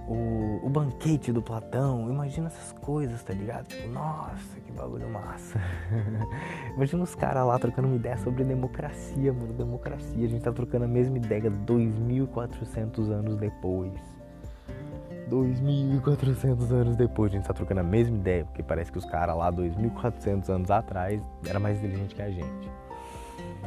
O, 0.08 0.60
o 0.64 0.70
banquete 0.70 1.32
do 1.32 1.42
Platão, 1.42 2.08
imagina 2.08 2.46
essas 2.46 2.72
coisas, 2.72 3.22
tá 3.24 3.34
ligado? 3.34 3.66
Tipo, 3.66 3.88
nossa, 3.88 4.60
que 4.64 4.70
bagulho 4.70 5.10
massa. 5.10 5.60
imagina 6.76 7.02
os 7.02 7.14
caras 7.14 7.44
lá 7.44 7.58
trocando 7.58 7.88
uma 7.88 7.96
ideia 7.96 8.16
sobre 8.18 8.44
democracia, 8.44 9.32
mano, 9.32 9.52
democracia. 9.52 10.24
A 10.24 10.28
gente 10.28 10.42
tá 10.42 10.52
trocando 10.52 10.84
a 10.84 10.88
mesma 10.88 11.16
ideia 11.16 11.50
2.400 11.50 13.10
anos 13.10 13.36
depois. 13.36 14.16
2.400 15.28 16.70
anos 16.70 16.96
depois, 16.96 17.32
a 17.32 17.36
gente 17.36 17.46
tá 17.46 17.52
trocando 17.52 17.80
a 17.80 17.84
mesma 17.84 18.16
ideia, 18.16 18.44
porque 18.44 18.62
parece 18.62 18.92
que 18.92 18.98
os 18.98 19.04
caras 19.04 19.36
lá 19.36 19.52
2.400 19.52 20.48
anos 20.48 20.70
atrás 20.70 21.20
era 21.46 21.58
mais 21.58 21.78
inteligente 21.78 22.14
que 22.14 22.22
a 22.22 22.30
gente. 22.30 22.70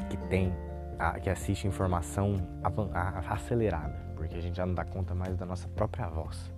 Que 0.10 0.18
tem, 0.30 0.54
a, 0.98 1.20
que 1.20 1.30
assiste 1.30 1.68
informação 1.68 2.36
acelerada, 3.30 4.09
porque 4.20 4.36
a 4.36 4.42
gente 4.42 4.56
já 4.56 4.66
não 4.66 4.76
dá 4.76 4.86
conta 4.86 5.16
mais 5.16 5.36
da 5.36 5.46
nossa 5.46 5.68
própria 5.70 6.08
voz. 6.08 6.52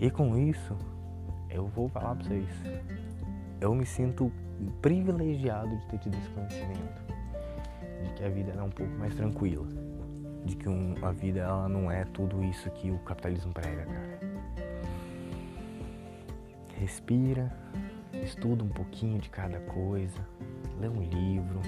E 0.00 0.10
com 0.10 0.36
isso, 0.36 0.76
eu 1.48 1.68
vou 1.68 1.88
falar 1.88 2.16
pra 2.16 2.24
vocês, 2.24 2.48
eu 3.60 3.72
me 3.74 3.86
sinto 3.86 4.32
privilegiado 4.82 5.76
de 5.76 5.86
ter 5.86 5.98
tido 5.98 6.16
esse 6.16 6.28
conhecimento, 6.30 7.04
de 8.02 8.12
que 8.14 8.24
a 8.24 8.28
vida 8.28 8.52
é 8.52 8.62
um 8.62 8.70
pouco 8.70 8.92
mais 8.94 9.14
tranquila 9.14 9.66
de 10.44 10.56
que 10.56 10.68
um, 10.68 10.94
a 11.02 11.10
vida 11.10 11.40
ela 11.40 11.68
não 11.68 11.90
é 11.90 12.04
tudo 12.04 12.42
isso 12.44 12.70
que 12.70 12.90
o 12.90 12.98
capitalismo 12.98 13.52
prega, 13.52 13.86
cara. 13.86 14.20
Respira, 16.78 17.50
estuda 18.22 18.62
um 18.62 18.68
pouquinho 18.68 19.18
de 19.18 19.30
cada 19.30 19.58
coisa, 19.60 20.18
lê 20.78 20.88
um 20.88 21.02
livro, 21.02 21.60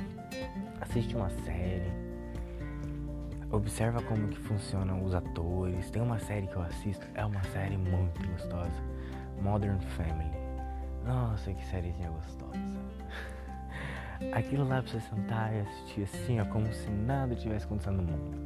assiste 0.80 1.16
uma 1.16 1.30
série, 1.30 1.90
observa 3.56 4.02
como 4.02 4.28
que 4.28 4.38
funcionam 4.38 5.04
os 5.04 5.14
atores. 5.14 5.90
Tem 5.90 6.02
uma 6.02 6.18
série 6.18 6.46
que 6.46 6.56
eu 6.56 6.62
assisto, 6.62 7.06
é 7.14 7.24
uma 7.24 7.42
série 7.44 7.76
muito 7.76 8.26
gostosa, 8.28 8.82
Modern 9.40 9.80
Family. 9.80 10.36
Nossa, 11.04 11.52
que 11.52 11.64
sériezinha 11.66 12.10
gostosa. 12.10 12.58
Aquilo 14.32 14.66
lá 14.66 14.82
pra 14.82 14.90
você 14.90 15.00
sentar 15.00 15.54
e 15.54 15.60
assistir 15.60 16.02
assim, 16.02 16.40
ó, 16.40 16.44
como 16.46 16.72
se 16.72 16.88
nada 16.90 17.34
tivesse 17.34 17.64
acontecendo 17.64 18.02
no 18.02 18.12
mundo. 18.12 18.45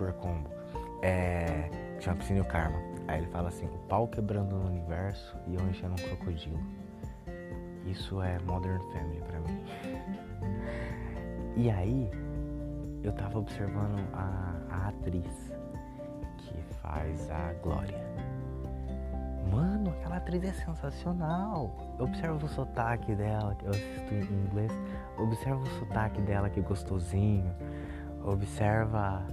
Super 0.00 0.14
combo. 0.14 0.48
É. 1.02 1.68
Chama 2.00 2.16
Piscina 2.16 2.38
e 2.38 2.40
o 2.40 2.44
Karma. 2.46 2.78
Aí 3.06 3.18
ele 3.18 3.26
fala 3.26 3.48
assim: 3.48 3.66
o 3.66 3.78
pau 3.86 4.08
quebrando 4.08 4.56
no 4.56 4.66
universo 4.66 5.36
e 5.46 5.54
eu 5.54 5.68
enchendo 5.68 5.92
um 5.92 5.96
crocodilo. 5.96 6.58
Isso 7.84 8.22
é 8.22 8.38
Modern 8.40 8.80
Family 8.92 9.20
pra 9.20 9.40
mim. 9.40 9.64
E 11.54 11.70
aí, 11.70 12.10
eu 13.02 13.12
tava 13.12 13.40
observando 13.40 14.00
a, 14.14 14.54
a 14.70 14.88
atriz 14.88 15.52
que 16.38 16.62
faz 16.80 17.30
a 17.30 17.52
Glória. 17.62 17.98
Mano, 19.52 19.90
aquela 19.90 20.16
atriz 20.16 20.44
é 20.44 20.52
sensacional. 20.52 21.76
Observa 21.98 22.42
o 22.42 22.48
sotaque 22.48 23.14
dela, 23.14 23.54
eu 23.62 23.70
assisto 23.70 24.14
em 24.14 24.46
inglês. 24.46 24.72
Observa 25.18 25.60
o 25.60 25.66
sotaque 25.78 26.22
dela, 26.22 26.48
que 26.48 26.62
gostosinho. 26.62 27.54
Observa 28.24 29.26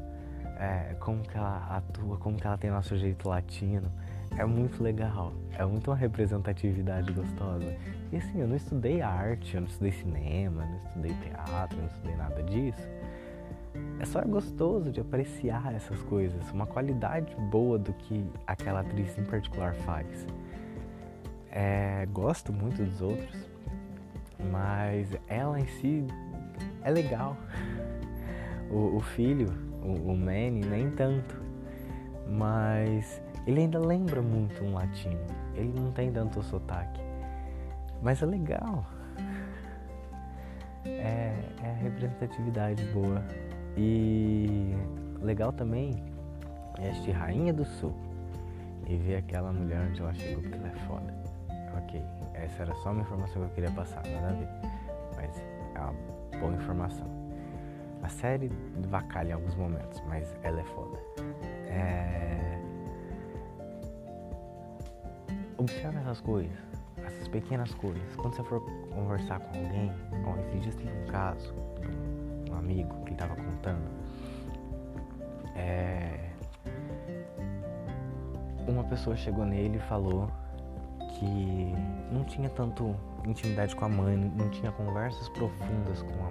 é, 0.60 0.96
como 1.00 1.22
que 1.22 1.38
ela 1.38 1.66
atua, 1.70 2.18
como 2.18 2.38
que 2.38 2.46
ela 2.46 2.58
tem 2.58 2.70
nosso 2.70 2.98
jeito 2.98 3.30
latino. 3.30 3.92
É 4.38 4.46
muito 4.46 4.84
legal. 4.84 5.34
É 5.58 5.66
muito 5.66 5.90
uma 5.90 5.98
representatividade 5.98 7.12
gostosa. 7.12 7.76
E 8.12 8.18
assim, 8.18 8.42
eu 8.42 8.48
não 8.48 8.56
estudei 8.56 9.02
arte, 9.02 9.56
eu 9.56 9.62
não 9.62 9.68
estudei 9.68 9.92
cinema, 9.92 10.64
eu 10.64 10.70
não 10.70 10.78
estudei 10.86 11.14
teatro, 11.14 11.78
eu 11.78 11.82
não 11.82 11.90
estudei 11.90 12.16
nada 12.16 12.44
disso. 12.44 12.88
É 14.00 14.06
só 14.06 14.22
gostoso 14.22 14.92
de 14.92 15.00
apreciar 15.00 15.74
essas 15.74 16.02
coisas, 16.04 16.50
uma 16.52 16.66
qualidade 16.66 17.36
boa 17.52 17.78
do 17.78 17.94
que 17.94 18.26
aquela 18.46 18.82
atriz 18.82 19.18
em 19.18 19.24
particular 19.24 19.74
faz. 19.74 20.26
É, 21.52 22.08
gosto 22.12 22.54
muito 22.54 22.84
dos 22.84 23.02
outros, 23.02 23.50
mas 24.52 25.10
ela 25.28 25.60
em 25.60 25.68
si 25.68 26.06
é 26.84 26.92
legal. 26.92 27.38
O, 28.70 28.98
o 28.98 29.00
filho, 29.00 29.48
o, 29.88 30.12
o 30.12 30.18
Manny, 30.18 30.66
nem 30.66 30.92
tanto, 30.92 31.42
mas 32.28 33.22
ele 33.46 33.62
ainda 33.62 33.80
lembra 33.80 34.22
muito 34.22 34.64
um 34.64 34.74
latino. 34.74 35.20
Ele 35.56 35.72
não 35.74 35.92
tem 35.92 36.12
tanto 36.12 36.44
sotaque, 36.44 37.02
mas 38.02 38.22
é 38.22 38.26
legal. 38.26 38.86
É, 40.86 41.34
é 41.64 41.70
a 41.70 41.74
representatividade 41.82 42.84
boa. 42.94 43.24
E 43.76 44.76
legal 45.22 45.52
também 45.54 46.04
é 46.80 46.90
assistir 46.90 47.12
Rainha 47.12 47.54
do 47.54 47.66
Sul 47.66 47.94
e 48.88 48.96
ver 48.98 49.18
aquela 49.18 49.52
mulher 49.52 49.88
onde 49.90 50.02
ela 50.02 50.14
chegou 50.14 50.42
porque 50.42 50.58
ela 50.58 50.68
é 50.68 50.76
foda. 50.88 51.14
Ok, 51.78 52.02
essa 52.34 52.64
era 52.64 52.74
só 52.76 52.92
uma 52.92 53.02
informação 53.02 53.42
que 53.42 53.48
eu 53.48 53.54
queria 53.54 53.72
passar, 53.72 54.04
nada 54.08 54.30
a 54.30 54.32
ver. 54.32 54.50
Mas 55.16 55.38
é 55.76 55.80
uma 55.80 56.40
boa 56.40 56.54
informação. 56.54 57.17
A 58.08 58.10
série 58.10 58.50
vacalha 58.88 59.32
em 59.32 59.34
alguns 59.34 59.54
momentos, 59.56 60.02
mas 60.08 60.34
ela 60.42 60.62
é 60.62 60.64
foda. 60.64 60.98
É... 61.68 62.58
Observe 65.58 65.98
essas 65.98 66.22
coisas, 66.22 66.58
essas 67.06 67.28
pequenas 67.28 67.74
coisas. 67.74 68.16
Quando 68.16 68.34
você 68.34 68.44
for 68.46 68.62
conversar 68.96 69.42
com 69.42 69.60
alguém, 69.60 69.92
ó, 70.26 70.40
esses 70.40 70.62
dias 70.62 70.76
tem 70.76 70.88
um 70.88 71.06
caso 71.08 71.54
um 72.50 72.56
amigo 72.56 72.96
que 73.04 73.08
ele 73.08 73.12
estava 73.12 73.36
contando. 73.36 73.92
É... 75.54 76.30
Uma 78.70 78.86
pessoa 78.86 79.18
chegou 79.18 79.46
nele 79.46 79.76
e 79.76 79.82
falou 79.82 80.32
que 81.20 81.74
não 82.10 82.24
tinha 82.24 82.50
tanto 82.50 82.96
intimidade 83.26 83.76
com 83.76 83.84
a 83.84 83.90
mãe, 83.90 84.16
não 84.16 84.50
tinha 84.50 84.72
conversas 84.72 85.28
profundas 85.28 86.04
com 86.04 86.26
a. 86.26 86.27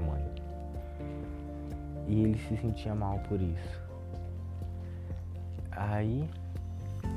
E 2.06 2.22
ele 2.22 2.38
se 2.38 2.56
sentia 2.56 2.94
mal 2.94 3.18
por 3.20 3.40
isso. 3.40 3.80
Aí, 5.72 6.28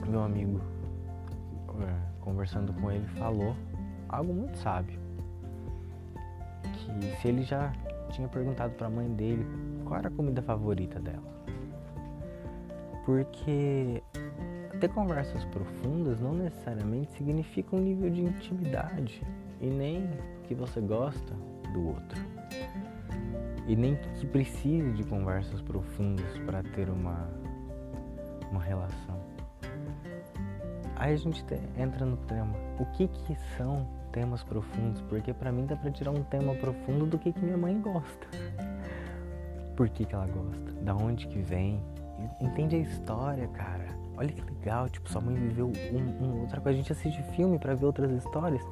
meu 0.08 0.22
amigo, 0.24 0.60
é, 1.82 2.22
conversando 2.22 2.74
com 2.74 2.92
ele, 2.92 3.08
falou 3.20 3.56
algo 4.08 4.34
muito 4.34 4.58
sábio. 4.58 5.00
Que 6.74 7.22
se 7.22 7.28
ele 7.28 7.44
já 7.44 7.72
tinha 8.12 8.28
perguntado 8.28 8.74
para 8.74 8.88
a 8.88 8.90
mãe 8.90 9.08
dele 9.10 9.46
qual 9.86 10.00
era 10.00 10.08
a 10.08 10.12
comida 10.12 10.42
favorita 10.42 11.00
dela. 11.00 11.30
Porque 13.06 14.04
ter 14.80 14.90
conversas 14.90 15.44
profundas 15.46 16.20
não 16.20 16.34
necessariamente 16.34 17.12
significa 17.14 17.76
um 17.76 17.80
nível 17.80 18.10
de 18.10 18.22
intimidade 18.22 19.22
e 19.60 19.68
nem 19.68 20.10
que 20.48 20.56
você 20.56 20.80
gosta 20.80 21.34
do 21.74 21.88
outro. 21.88 22.29
E 23.70 23.76
nem 23.76 23.96
que 23.96 24.26
precise 24.26 24.92
de 24.94 25.04
conversas 25.04 25.62
profundas 25.62 26.26
para 26.40 26.64
ter 26.64 26.90
uma, 26.90 27.30
uma 28.52 28.62
relação. 28.62 29.20
Aí 30.96 31.14
a 31.14 31.16
gente 31.16 31.46
entra 31.78 32.04
no 32.04 32.18
tema. 32.18 32.56
O 32.80 32.86
que 32.88 33.08
que 33.08 33.36
são 33.56 33.88
temas 34.12 34.42
profundos, 34.42 35.02
porque 35.04 35.32
para 35.36 35.52
mim 35.52 35.68
dá 35.68 35.76
para 35.76 35.92
tirar 35.92 36.10
um 36.10 36.24
tema 36.24 36.56
profundo 36.56 37.06
do 37.06 37.20
que, 37.20 37.32
que 37.32 37.40
minha 37.40 37.58
mãe 37.58 37.80
gosta. 37.80 38.28
Por 39.78 39.88
que, 39.88 40.04
que 40.04 40.16
ela 40.16 40.26
gosta? 40.26 40.72
Da 40.82 40.96
onde 40.96 41.28
que 41.28 41.40
vem? 41.40 41.80
Entende 42.42 42.76
a 42.76 42.80
história, 42.80 43.48
cara. 43.50 43.88
Olha 44.18 44.30
que 44.30 44.42
legal, 44.42 44.90
tipo, 44.90 45.08
sua 45.10 45.22
mãe 45.22 45.36
viveu 45.36 45.72
um, 45.94 46.26
um 46.26 46.42
outra 46.42 46.60
coisa. 46.60 46.76
A 46.76 46.82
gente 46.82 46.92
assiste 46.92 47.22
filme 47.36 47.60
para 47.60 47.76
ver 47.76 47.86
outras 47.86 48.12
histórias. 48.12 48.66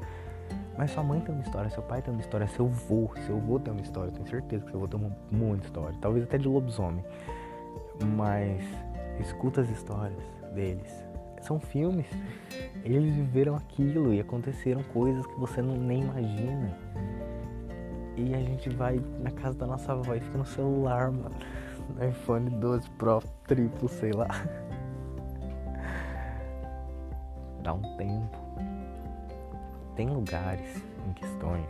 Mas 0.78 0.92
sua 0.92 1.04
mãe 1.04 1.20
tem 1.20 1.34
uma 1.34 1.42
história, 1.42 1.70
seu 1.72 1.82
pai 1.82 2.02
tem 2.02 2.14
uma 2.14 2.22
história, 2.22 2.48
seu 2.48 2.66
avô, 2.66 3.10
seu 3.26 3.38
avô 3.38 3.60
tem 3.60 3.74
uma 3.74 3.82
história, 3.82 4.12
tenho 4.12 4.28
certeza 4.28 4.64
que 4.64 4.72
seu 4.72 4.80
avô 4.80 4.88
tem 4.88 5.00
uma 5.00 5.12
muita 5.32 5.66
história, 5.66 5.98
talvez 6.00 6.24
até 6.24 6.38
de 6.38 6.48
lobisomem. 6.48 7.04
Mas 8.16 8.62
escuta 9.20 9.62
as 9.62 9.70
histórias 9.70 10.24
deles, 10.54 10.94
são 11.42 11.60
filmes. 11.60 12.06
Eles 12.84 13.16
viveram 13.16 13.56
aquilo 13.56 14.14
e 14.14 14.20
aconteceram 14.20 14.84
coisas 14.94 15.26
que 15.26 15.40
você 15.40 15.62
não 15.62 15.76
nem 15.76 16.02
imagina. 16.04 16.78
E 18.16 18.34
a 18.34 18.40
gente 18.40 18.70
vai 18.70 19.02
na 19.20 19.32
casa 19.32 19.58
da 19.58 19.68
nossa 19.68 19.94
avó 19.94 20.14
e 20.16 20.20
fica 20.20 20.38
no 20.38 20.46
celular, 20.46 21.12
mano. 21.12 21.36
No 21.96 22.06
iPhone 22.08 22.50
12 22.50 22.90
Pro 22.92 23.22
triplo, 23.48 23.88
sei 23.88 24.12
lá. 24.12 24.28
Dá 27.64 27.74
um 27.74 27.98
tempo. 27.98 28.47
Tem 29.98 30.08
lugares 30.08 30.82
em 31.06 31.12
questões, 31.12 31.68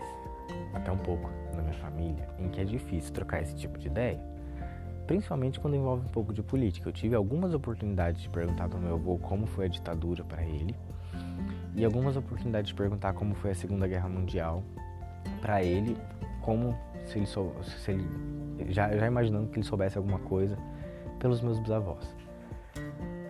até 0.76 0.92
um 0.92 0.98
pouco 0.98 1.28
na 1.56 1.64
minha 1.64 1.74
família, 1.74 2.30
em 2.38 2.50
que 2.50 2.62
é 2.62 2.64
difícil 2.64 3.12
trocar 3.12 3.42
esse 3.42 3.56
tipo 3.56 3.80
de 3.80 3.88
ideia 3.88 4.22
principalmente 5.08 5.60
quando 5.60 5.76
envolve 5.76 6.06
um 6.06 6.10
pouco 6.10 6.34
de 6.34 6.44
política. 6.44 6.90
Eu 6.90 6.94
tive 6.94 7.16
algumas 7.16 7.54
oportunidades 7.54 8.22
de 8.22 8.30
perguntar 8.30 8.68
para 8.68 8.78
meu 8.78 8.96
avô 8.96 9.18
como 9.18 9.48
foi 9.48 9.66
a 9.66 9.68
ditadura 9.70 10.24
para 10.24 10.44
ele 10.44 10.76
e 11.76 11.86
algumas 11.86 12.18
oportunidades 12.18 12.70
de 12.70 12.76
perguntar 12.76 13.14
como 13.14 13.34
foi 13.34 13.52
a 13.52 13.56
Segunda 13.56 13.88
Guerra 13.88 14.10
Mundial 14.10 14.64
para 15.42 15.64
ele, 15.64 15.98
como 16.42 16.78
se 17.06 17.18
ele, 17.18 17.26
sou, 17.26 17.56
se 17.64 17.92
ele 17.92 18.08
já, 18.70 18.96
já 18.96 19.08
imaginando 19.08 19.48
que 19.48 19.58
ele 19.58 19.66
soubesse 19.66 19.98
alguma 19.98 20.20
coisa 20.20 20.58
pelos 21.20 21.42
meus 21.42 21.58
bisavós. 21.60 22.14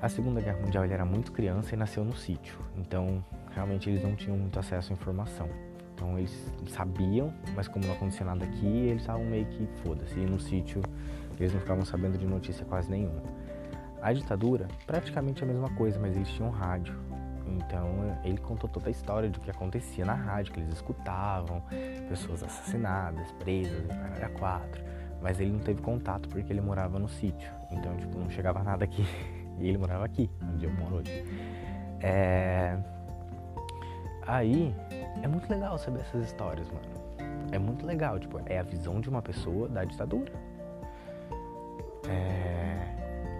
A 0.01 0.09
Segunda 0.09 0.41
Guerra 0.41 0.59
Mundial 0.59 0.83
ele 0.83 0.93
era 0.93 1.05
muito 1.05 1.31
criança 1.31 1.75
e 1.75 1.77
nasceu 1.77 2.03
no 2.03 2.15
sítio, 2.15 2.57
então 2.75 3.23
realmente 3.57 3.89
eles 3.89 4.03
não 4.03 4.15
tinham 4.15 4.37
muito 4.37 4.59
acesso 4.59 4.93
à 4.93 4.95
informação. 4.95 5.49
Então 5.95 6.17
eles 6.17 6.53
sabiam, 6.67 7.33
mas 7.55 7.67
como 7.67 7.85
não 7.85 7.93
acontecia 7.93 8.23
nada 8.23 8.45
aqui, 8.45 8.67
eles 8.67 9.01
estavam 9.01 9.25
meio 9.25 9.47
que 9.47 9.67
foda-se. 9.83 10.19
E 10.19 10.25
no 10.25 10.39
sítio 10.39 10.83
eles 11.39 11.51
não 11.51 11.59
ficavam 11.59 11.83
sabendo 11.83 12.17
de 12.19 12.27
notícia 12.27 12.63
quase 12.65 12.89
nenhuma. 12.89 13.23
A 13.99 14.13
ditadura, 14.13 14.67
praticamente 14.85 15.43
a 15.43 15.47
mesma 15.47 15.69
coisa, 15.71 15.99
mas 15.99 16.15
eles 16.15 16.29
tinham 16.29 16.51
rádio. 16.51 16.95
Então 17.47 18.15
ele 18.23 18.37
contou 18.37 18.69
toda 18.69 18.89
a 18.89 18.91
história 18.91 19.27
do 19.27 19.39
que 19.39 19.49
acontecia 19.49 20.05
na 20.05 20.13
rádio, 20.13 20.53
que 20.53 20.59
eles 20.59 20.71
escutavam, 20.75 21.63
pessoas 22.07 22.43
assassinadas, 22.43 23.31
presas, 23.39 23.89
era 24.15 24.29
quatro. 24.29 24.83
Mas 25.19 25.39
ele 25.39 25.51
não 25.51 25.59
teve 25.59 25.81
contato 25.81 26.29
porque 26.29 26.53
ele 26.53 26.61
morava 26.61 26.99
no 26.99 27.09
sítio. 27.09 27.51
Então, 27.71 27.97
tipo, 27.97 28.19
não 28.19 28.29
chegava 28.29 28.63
nada 28.63 28.85
aqui. 28.85 29.03
E 29.59 29.69
ele 29.69 29.79
morava 29.79 30.05
aqui, 30.05 30.29
onde 30.53 30.65
eu 30.65 30.71
moro 30.71 30.97
hoje. 30.97 31.25
É... 31.99 32.77
Aí, 34.27 34.75
é 35.23 35.27
muito 35.27 35.49
legal 35.49 35.77
saber 35.77 36.01
essas 36.01 36.25
histórias, 36.25 36.67
mano. 36.67 36.87
É 37.51 37.57
muito 37.57 37.85
legal, 37.85 38.19
tipo, 38.19 38.41
é 38.45 38.59
a 38.59 38.63
visão 38.63 38.99
de 38.99 39.09
uma 39.09 39.21
pessoa 39.21 39.69
da 39.69 39.85
ditadura 39.85 40.33
é, 42.07 42.87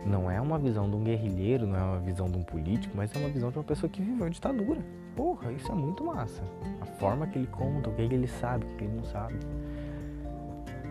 não 0.05 0.29
é 0.29 0.39
uma 0.39 0.57
visão 0.57 0.89
de 0.89 0.95
um 0.95 1.03
guerrilheiro, 1.03 1.65
não 1.65 1.77
é 1.77 1.83
uma 1.83 1.99
visão 1.99 2.29
de 2.29 2.37
um 2.37 2.43
político, 2.43 2.95
mas 2.95 3.13
é 3.15 3.19
uma 3.19 3.29
visão 3.29 3.49
de 3.49 3.57
uma 3.57 3.63
pessoa 3.63 3.89
que 3.89 4.01
viveu 4.01 4.25
a 4.25 4.29
ditadura. 4.29 4.81
Porra, 5.15 5.51
isso 5.51 5.71
é 5.71 5.75
muito 5.75 6.03
massa. 6.03 6.43
A 6.81 6.85
forma 6.85 7.25
que 7.27 7.39
ele 7.39 7.47
conta, 7.47 7.89
o 7.89 7.93
que 7.93 8.01
ele 8.01 8.27
sabe, 8.27 8.65
o 8.65 8.75
que 8.75 8.83
ele 8.83 8.95
não 8.95 9.05
sabe. 9.05 9.35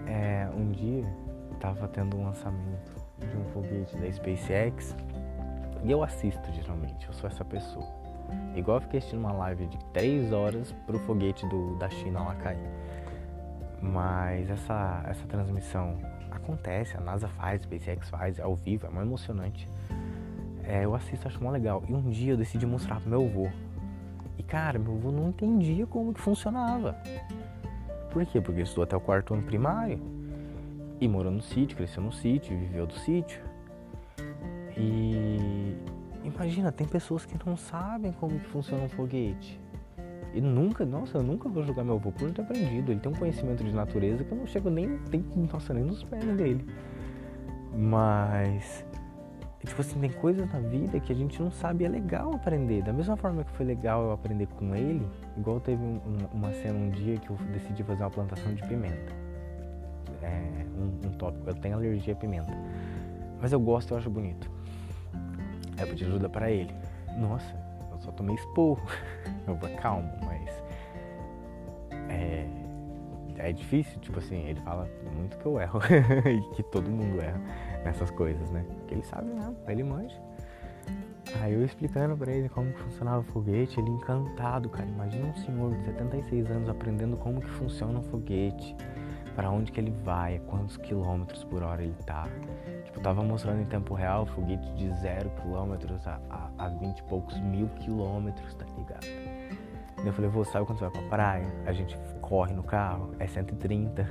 É, 0.06 0.48
um 0.56 0.70
dia 0.70 1.04
estava 1.54 1.88
tendo 1.88 2.16
um 2.16 2.24
lançamento 2.24 2.92
de 3.18 3.36
um 3.36 3.44
foguete 3.52 3.96
da 3.96 4.10
SpaceX 4.10 4.94
e 5.82 5.90
eu 5.90 6.02
assisto 6.02 6.52
geralmente, 6.52 7.06
eu 7.06 7.12
sou 7.12 7.28
essa 7.28 7.44
pessoa. 7.44 8.05
Igual 8.54 8.78
eu 8.78 8.80
fiquei 8.82 8.98
assistindo 8.98 9.20
uma 9.20 9.32
live 9.32 9.66
de 9.66 9.78
3 9.92 10.32
horas 10.32 10.72
pro 10.86 10.98
foguete 11.00 11.46
do, 11.48 11.76
da 11.76 11.90
China 11.90 12.20
lá 12.20 12.34
cair. 12.36 12.70
Mas 13.82 14.48
essa, 14.48 15.04
essa 15.06 15.26
transmissão 15.26 15.98
acontece, 16.30 16.96
a 16.96 17.00
NASA 17.00 17.28
faz, 17.28 17.60
a 17.60 17.64
SpaceX 17.64 18.08
faz, 18.08 18.38
é 18.38 18.42
ao 18.42 18.54
vivo, 18.54 18.86
é 18.86 18.90
mais 18.90 19.06
emocionante. 19.06 19.68
É, 20.64 20.84
eu 20.84 20.94
assisto, 20.94 21.28
acho 21.28 21.42
mó 21.42 21.50
legal. 21.50 21.84
E 21.88 21.94
um 21.94 22.10
dia 22.10 22.32
eu 22.32 22.36
decidi 22.36 22.66
mostrar 22.66 23.00
pro 23.00 23.10
meu 23.10 23.24
avô. 23.24 23.48
E 24.38 24.42
cara, 24.42 24.78
meu 24.78 24.94
avô 24.94 25.12
não 25.12 25.28
entendia 25.28 25.86
como 25.86 26.12
que 26.12 26.20
funcionava. 26.20 26.96
Por 28.10 28.24
quê? 28.26 28.40
Porque 28.40 28.60
ele 28.60 28.62
estudou 28.62 28.84
até 28.84 28.96
o 28.96 29.00
quarto 29.00 29.34
ano 29.34 29.42
primário. 29.42 30.00
E 31.00 31.06
morou 31.06 31.30
no 31.30 31.42
sítio, 31.42 31.76
cresceu 31.76 32.02
no 32.02 32.12
sítio, 32.12 32.56
viveu 32.58 32.86
do 32.86 32.94
sítio. 32.94 33.40
E 34.76 35.76
imagina, 36.26 36.72
tem 36.72 36.86
pessoas 36.86 37.24
que 37.24 37.36
não 37.46 37.56
sabem 37.56 38.12
como 38.12 38.38
que 38.38 38.46
funciona 38.48 38.84
um 38.84 38.88
foguete. 38.88 39.60
E 40.34 40.40
nunca, 40.40 40.84
nossa, 40.84 41.18
eu 41.18 41.22
nunca 41.22 41.48
vou 41.48 41.62
julgar 41.62 41.84
meu 41.84 41.94
avô 41.94 42.12
por 42.12 42.30
ter 42.30 42.42
aprendido. 42.42 42.92
Ele 42.92 43.00
tem 43.00 43.10
um 43.10 43.14
conhecimento 43.14 43.64
de 43.64 43.72
natureza 43.72 44.22
que 44.22 44.32
eu 44.32 44.38
não 44.38 44.46
chego 44.46 44.68
nem, 44.68 44.98
nem 45.10 45.24
nossa, 45.50 45.72
nem 45.72 45.84
nos 45.84 46.04
pés 46.04 46.24
dele. 46.36 46.66
Mas 47.74 48.84
tipo 49.66 49.80
assim, 49.80 49.98
tem 49.98 50.10
coisas 50.10 50.50
na 50.52 50.60
vida 50.60 50.98
que 51.00 51.12
a 51.12 51.14
gente 51.14 51.42
não 51.42 51.50
sabe 51.50 51.84
e 51.84 51.86
é 51.86 51.88
legal 51.88 52.34
aprender. 52.34 52.82
Da 52.82 52.92
mesma 52.92 53.16
forma 53.16 53.44
que 53.44 53.50
foi 53.52 53.66
legal 53.66 54.04
eu 54.04 54.12
aprender 54.12 54.46
com 54.46 54.74
ele, 54.74 55.06
igual 55.36 55.60
teve 55.60 55.82
um, 55.82 56.00
uma 56.32 56.52
cena 56.52 56.78
um 56.78 56.90
dia 56.90 57.18
que 57.18 57.30
eu 57.30 57.36
decidi 57.52 57.82
fazer 57.82 58.02
uma 58.02 58.10
plantação 58.10 58.54
de 58.54 58.62
pimenta. 58.66 59.12
É 60.22 60.66
um, 60.78 61.08
um 61.08 61.10
tópico, 61.12 61.48
eu 61.50 61.54
tenho 61.54 61.74
alergia 61.74 62.14
a 62.14 62.16
pimenta. 62.16 62.52
Mas 63.40 63.52
eu 63.52 63.60
gosto, 63.60 63.92
eu 63.92 63.98
acho 63.98 64.08
bonito. 64.08 64.55
Aí 65.76 65.84
eu 65.84 65.88
pedi 65.88 66.04
ajuda 66.04 66.28
para 66.28 66.50
ele. 66.50 66.74
Nossa, 67.18 67.54
eu 67.90 67.98
só 67.98 68.12
tomei 68.12 68.34
esporro. 68.36 68.82
Eu 69.46 69.56
calmo, 69.80 70.10
mas. 70.24 70.50
É. 72.10 72.46
É 73.38 73.52
difícil, 73.52 74.00
tipo 74.00 74.18
assim, 74.18 74.48
ele 74.48 74.60
fala 74.62 74.88
muito 75.14 75.36
que 75.36 75.46
eu 75.46 75.60
erro. 75.60 75.78
e 76.26 76.54
que 76.54 76.62
todo 76.64 76.90
mundo 76.90 77.20
erra 77.20 77.40
nessas 77.84 78.10
coisas, 78.10 78.50
né? 78.50 78.64
Que 78.88 78.94
ele 78.94 79.04
sabe 79.04 79.30
mesmo, 79.30 79.56
ele 79.68 79.84
manja. 79.84 80.20
Aí 81.40 81.52
eu 81.52 81.64
explicando 81.64 82.16
pra 82.16 82.32
ele 82.32 82.48
como 82.48 82.72
funcionava 82.72 83.20
o 83.20 83.22
foguete, 83.24 83.78
ele 83.78 83.90
encantado, 83.90 84.68
cara. 84.68 84.88
Imagina 84.88 85.26
um 85.26 85.36
senhor 85.36 85.74
de 85.74 85.84
76 85.84 86.50
anos 86.50 86.68
aprendendo 86.68 87.16
como 87.16 87.40
que 87.40 87.50
funciona 87.50 87.98
um 87.98 88.02
foguete, 88.02 88.74
para 89.34 89.50
onde 89.50 89.70
que 89.70 89.80
ele 89.80 89.90
vai, 89.90 90.40
quantos 90.46 90.76
quilômetros 90.76 91.44
por 91.44 91.62
hora 91.62 91.82
ele 91.82 91.96
tá. 92.06 92.26
Tipo, 92.96 93.04
tava 93.04 93.22
mostrando 93.22 93.60
em 93.60 93.66
tempo 93.66 93.92
real 93.92 94.24
foguete 94.24 94.72
de 94.72 94.90
zero 95.00 95.28
quilômetros 95.42 96.06
a, 96.06 96.18
a, 96.30 96.64
a 96.64 96.68
20 96.68 96.98
e 96.98 97.02
poucos 97.02 97.38
mil 97.40 97.68
quilômetros, 97.80 98.54
tá 98.54 98.64
ligado? 98.76 99.06
Eu 100.02 100.12
falei, 100.14 100.30
vou, 100.30 100.46
sabe 100.46 100.64
quando 100.64 100.78
você 100.78 100.88
vai 100.88 100.92
pra 100.92 101.08
praia? 101.10 101.46
A 101.66 101.72
gente 101.74 101.98
corre 102.22 102.54
no 102.54 102.62
carro, 102.62 103.14
é 103.18 103.26
130. 103.26 104.08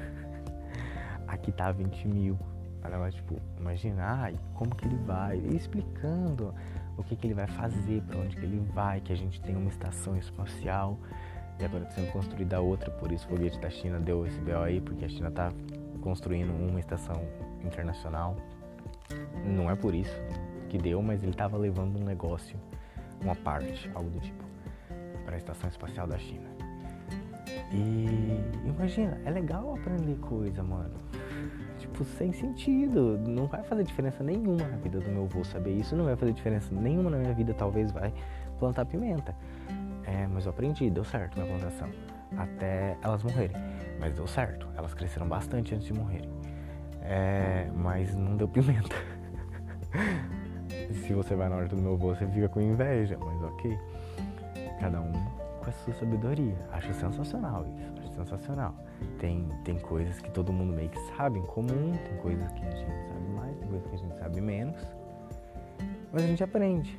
Aqui 1.27 1.51
tá 1.51 1.71
20 1.71 2.07
mil. 2.07 2.38
Ela 2.83 3.09
tipo, 3.09 3.41
imaginar 3.59 4.31
como 4.53 4.75
que 4.75 4.86
ele 4.86 4.97
vai, 4.97 5.39
e 5.39 5.55
explicando 5.55 6.53
o 6.95 7.03
que, 7.03 7.15
que 7.15 7.25
ele 7.25 7.33
vai 7.33 7.47
fazer, 7.47 8.03
para 8.03 8.19
onde 8.19 8.36
que 8.36 8.45
ele 8.45 8.59
vai, 8.71 9.01
que 9.01 9.11
a 9.11 9.17
gente 9.17 9.41
tem 9.41 9.55
uma 9.55 9.69
estação 9.69 10.15
espacial 10.15 10.99
e 11.59 11.65
agora 11.65 11.86
está 11.86 11.95
sendo 11.95 12.11
construída 12.11 12.61
outra, 12.61 12.91
por 12.91 13.11
isso 13.11 13.25
o 13.25 13.29
foguete 13.29 13.59
da 13.59 13.69
China 13.71 13.99
deu 13.99 14.27
esse 14.27 14.39
BO 14.41 14.57
aí, 14.57 14.79
porque 14.79 15.05
a 15.05 15.09
China 15.09 15.29
está 15.29 15.51
construindo 16.01 16.51
uma 16.51 16.79
estação 16.79 17.19
internacional. 17.63 18.36
Não 19.45 19.70
é 19.70 19.76
por 19.76 19.93
isso 19.93 20.20
que 20.70 20.78
deu, 20.78 21.01
mas 21.01 21.22
ele 21.22 21.32
estava 21.32 21.58
levando 21.58 21.99
um 21.99 22.03
negócio, 22.03 22.58
uma 23.22 23.36
parte, 23.36 23.89
algo 23.93 24.10
do 24.10 24.20
tipo, 24.20 24.43
para 25.26 25.36
a 25.36 25.38
estação 25.38 25.70
espacial 25.70 26.08
da 26.08 26.18
China. 26.18 26.49
E 27.72 28.68
imagina, 28.68 29.20
é 29.26 29.32
legal 29.32 29.76
aprender 29.76 30.16
coisa, 30.16 30.64
mano 30.64 30.95
tipo, 31.95 32.03
sem 32.03 32.34
sentido. 32.34 33.18
Não 33.26 33.47
vai 33.47 33.64
fazer 33.64 33.84
diferença 33.84 34.24
nenhuma 34.24 34.68
na 34.68 34.78
vida 34.78 34.99
do 34.99 35.10
meu 35.10 35.24
avô 35.24 35.43
saber 35.43 35.74
isso. 35.74 35.95
Não 35.95 36.06
vai 36.06 36.16
fazer 36.16 36.34
diferença 36.34 36.74
nenhuma 36.74 37.10
na 37.10 37.18
minha 37.18 37.34
vida, 37.34 37.53
talvez 37.53 37.91
vai 37.91 38.14
plantar 38.60 38.86
pimenta. 38.86 39.36
É, 40.03 40.28
mas 40.28 40.45
eu 40.45 40.51
aprendi, 40.51 40.89
deu 40.89 41.03
certo 41.03 41.39
minha 41.39 41.47
plantação. 41.47 41.89
Até 42.38 42.97
elas 43.01 43.24
morrerem. 43.24 43.56
Mas 43.99 44.14
deu 44.14 44.28
certo. 44.28 44.68
Elas 44.76 44.93
cresceram 44.93 45.28
bastante 45.28 45.74
antes 45.74 45.88
de 45.88 45.93
morrerem. 45.93 46.30
É, 47.08 47.70
mas 47.76 48.16
não 48.16 48.36
deu 48.36 48.47
pimenta. 48.47 48.95
Se 50.91 51.14
você 51.14 51.36
vai 51.36 51.49
na 51.49 51.58
horta 51.58 51.76
do 51.76 51.82
meu 51.82 51.93
avô, 51.93 52.16
você 52.16 52.26
fica 52.28 52.49
com 52.49 52.60
inveja, 52.60 53.18
mas 53.20 53.43
ok. 53.43 53.78
Cada 54.80 54.99
um 55.01 55.12
com 55.12 55.70
a 55.70 55.72
sua 55.72 55.93
sabedoria. 55.93 56.56
Acho 56.72 56.93
sensacional 56.93 57.66
isso. 57.68 57.93
Acho 57.99 58.14
sensacional. 58.16 58.74
Tem, 59.20 59.47
tem 59.64 59.80
coisas 59.80 60.20
que 60.20 60.32
todo 60.32 60.51
mundo 60.51 60.74
meio 60.74 60.89
que 60.89 60.99
sabe 61.16 61.39
em 61.39 61.45
comum, 61.45 61.91
tem 61.91 62.18
coisas 62.18 62.51
que 62.53 62.66
a 62.66 62.72
gente 62.72 63.08
sabe 63.08 63.30
mais, 63.36 63.58
tem 63.58 63.68
coisas 63.68 63.88
que 63.88 63.95
a 63.95 63.97
gente 63.97 64.18
sabe 64.18 64.41
menos. 64.41 64.78
Mas 66.12 66.24
a 66.24 66.28
gente 66.28 66.43
aprende. 66.43 66.97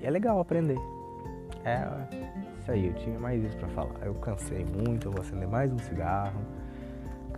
E 0.00 0.06
é 0.06 0.10
legal 0.10 0.40
aprender. 0.40 0.78
É 1.64 1.86
isso 2.58 2.70
aí, 2.70 2.86
eu 2.86 2.94
tinha 2.94 3.18
mais 3.18 3.42
isso 3.42 3.56
pra 3.56 3.68
falar. 3.68 3.94
Eu 4.02 4.14
cansei 4.14 4.64
muito, 4.64 5.08
eu 5.08 5.12
vou 5.12 5.20
acender 5.20 5.48
mais 5.48 5.72
um 5.72 5.78
cigarro. 5.78 6.40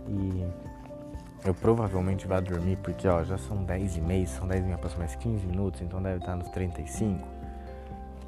E 0.07 0.45
eu 1.45 1.53
provavelmente 1.53 2.27
vou 2.27 2.41
dormir 2.41 2.77
porque 2.77 3.07
ó, 3.07 3.23
já 3.23 3.37
são 3.37 3.63
10 3.63 3.97
e 3.97 4.01
meia, 4.01 4.25
são 4.25 4.47
10 4.47 4.63
e 4.63 4.65
meia, 4.65 4.77
passou 4.77 4.99
mais 4.99 5.15
15 5.15 5.45
minutos, 5.45 5.81
então 5.81 6.01
deve 6.01 6.17
estar 6.17 6.35
nos 6.35 6.49
35. 6.49 7.27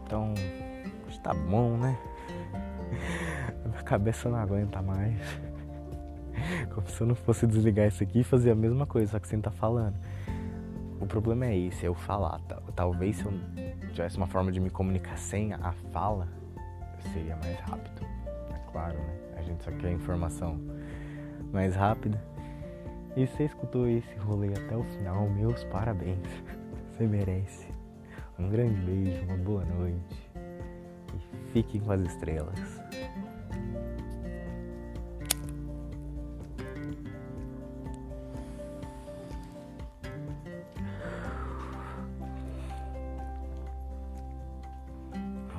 Então, 0.03 0.33
tá 1.23 1.33
bom, 1.33 1.77
né? 1.77 1.97
Minha 3.65 3.83
cabeça 3.83 4.29
não 4.29 4.37
aguenta 4.37 4.81
mais. 4.81 5.19
Como 6.73 6.87
se 6.87 7.01
eu 7.01 7.07
não 7.07 7.15
fosse 7.15 7.47
desligar 7.47 7.87
isso 7.87 8.03
aqui 8.03 8.19
e 8.19 8.23
fazer 8.23 8.51
a 8.51 8.55
mesma 8.55 8.85
coisa, 8.85 9.11
só 9.11 9.19
que 9.19 9.27
sem 9.27 9.41
tá 9.41 9.51
falando. 9.51 9.95
O 11.01 11.05
problema 11.07 11.47
é 11.47 11.57
esse, 11.57 11.85
é 11.85 11.89
eu 11.89 11.95
falar. 11.95 12.39
Talvez 12.75 13.17
se 13.17 13.25
eu 13.25 13.33
tivesse 13.93 14.17
uma 14.17 14.27
forma 14.27 14.51
de 14.51 14.59
me 14.59 14.69
comunicar 14.69 15.17
sem 15.17 15.53
a 15.53 15.71
fala, 15.91 16.27
seria 17.13 17.35
mais 17.37 17.59
rápido. 17.61 18.05
É 18.51 18.71
claro, 18.71 18.97
né? 18.97 19.17
A 19.37 19.41
gente 19.41 19.63
só 19.63 19.71
quer 19.71 19.91
informação 19.91 20.59
mais 21.51 21.75
rápida. 21.75 22.21
E 23.17 23.25
você 23.25 23.45
escutou 23.45 23.87
esse 23.87 24.15
rolê 24.17 24.49
até 24.49 24.77
o 24.77 24.83
final, 24.83 25.27
meus 25.27 25.63
parabéns. 25.63 26.19
Você 26.93 27.07
merece. 27.07 27.67
Um 28.37 28.47
grande 28.47 28.79
beijo, 28.81 29.25
uma 29.25 29.37
boa 29.37 29.65
noite. 29.65 30.29
E 31.15 31.51
fiquem 31.51 31.81
com 31.81 31.91
as 31.91 32.01
estrelas. 32.01 32.79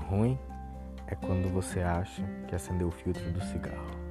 ruim 0.08 0.38
é 1.06 1.14
quando 1.14 1.52
você 1.52 1.80
acha 1.80 2.22
que 2.46 2.54
acendeu 2.54 2.88
o 2.88 2.90
filtro 2.90 3.30
do 3.30 3.42
cigarro. 3.42 4.07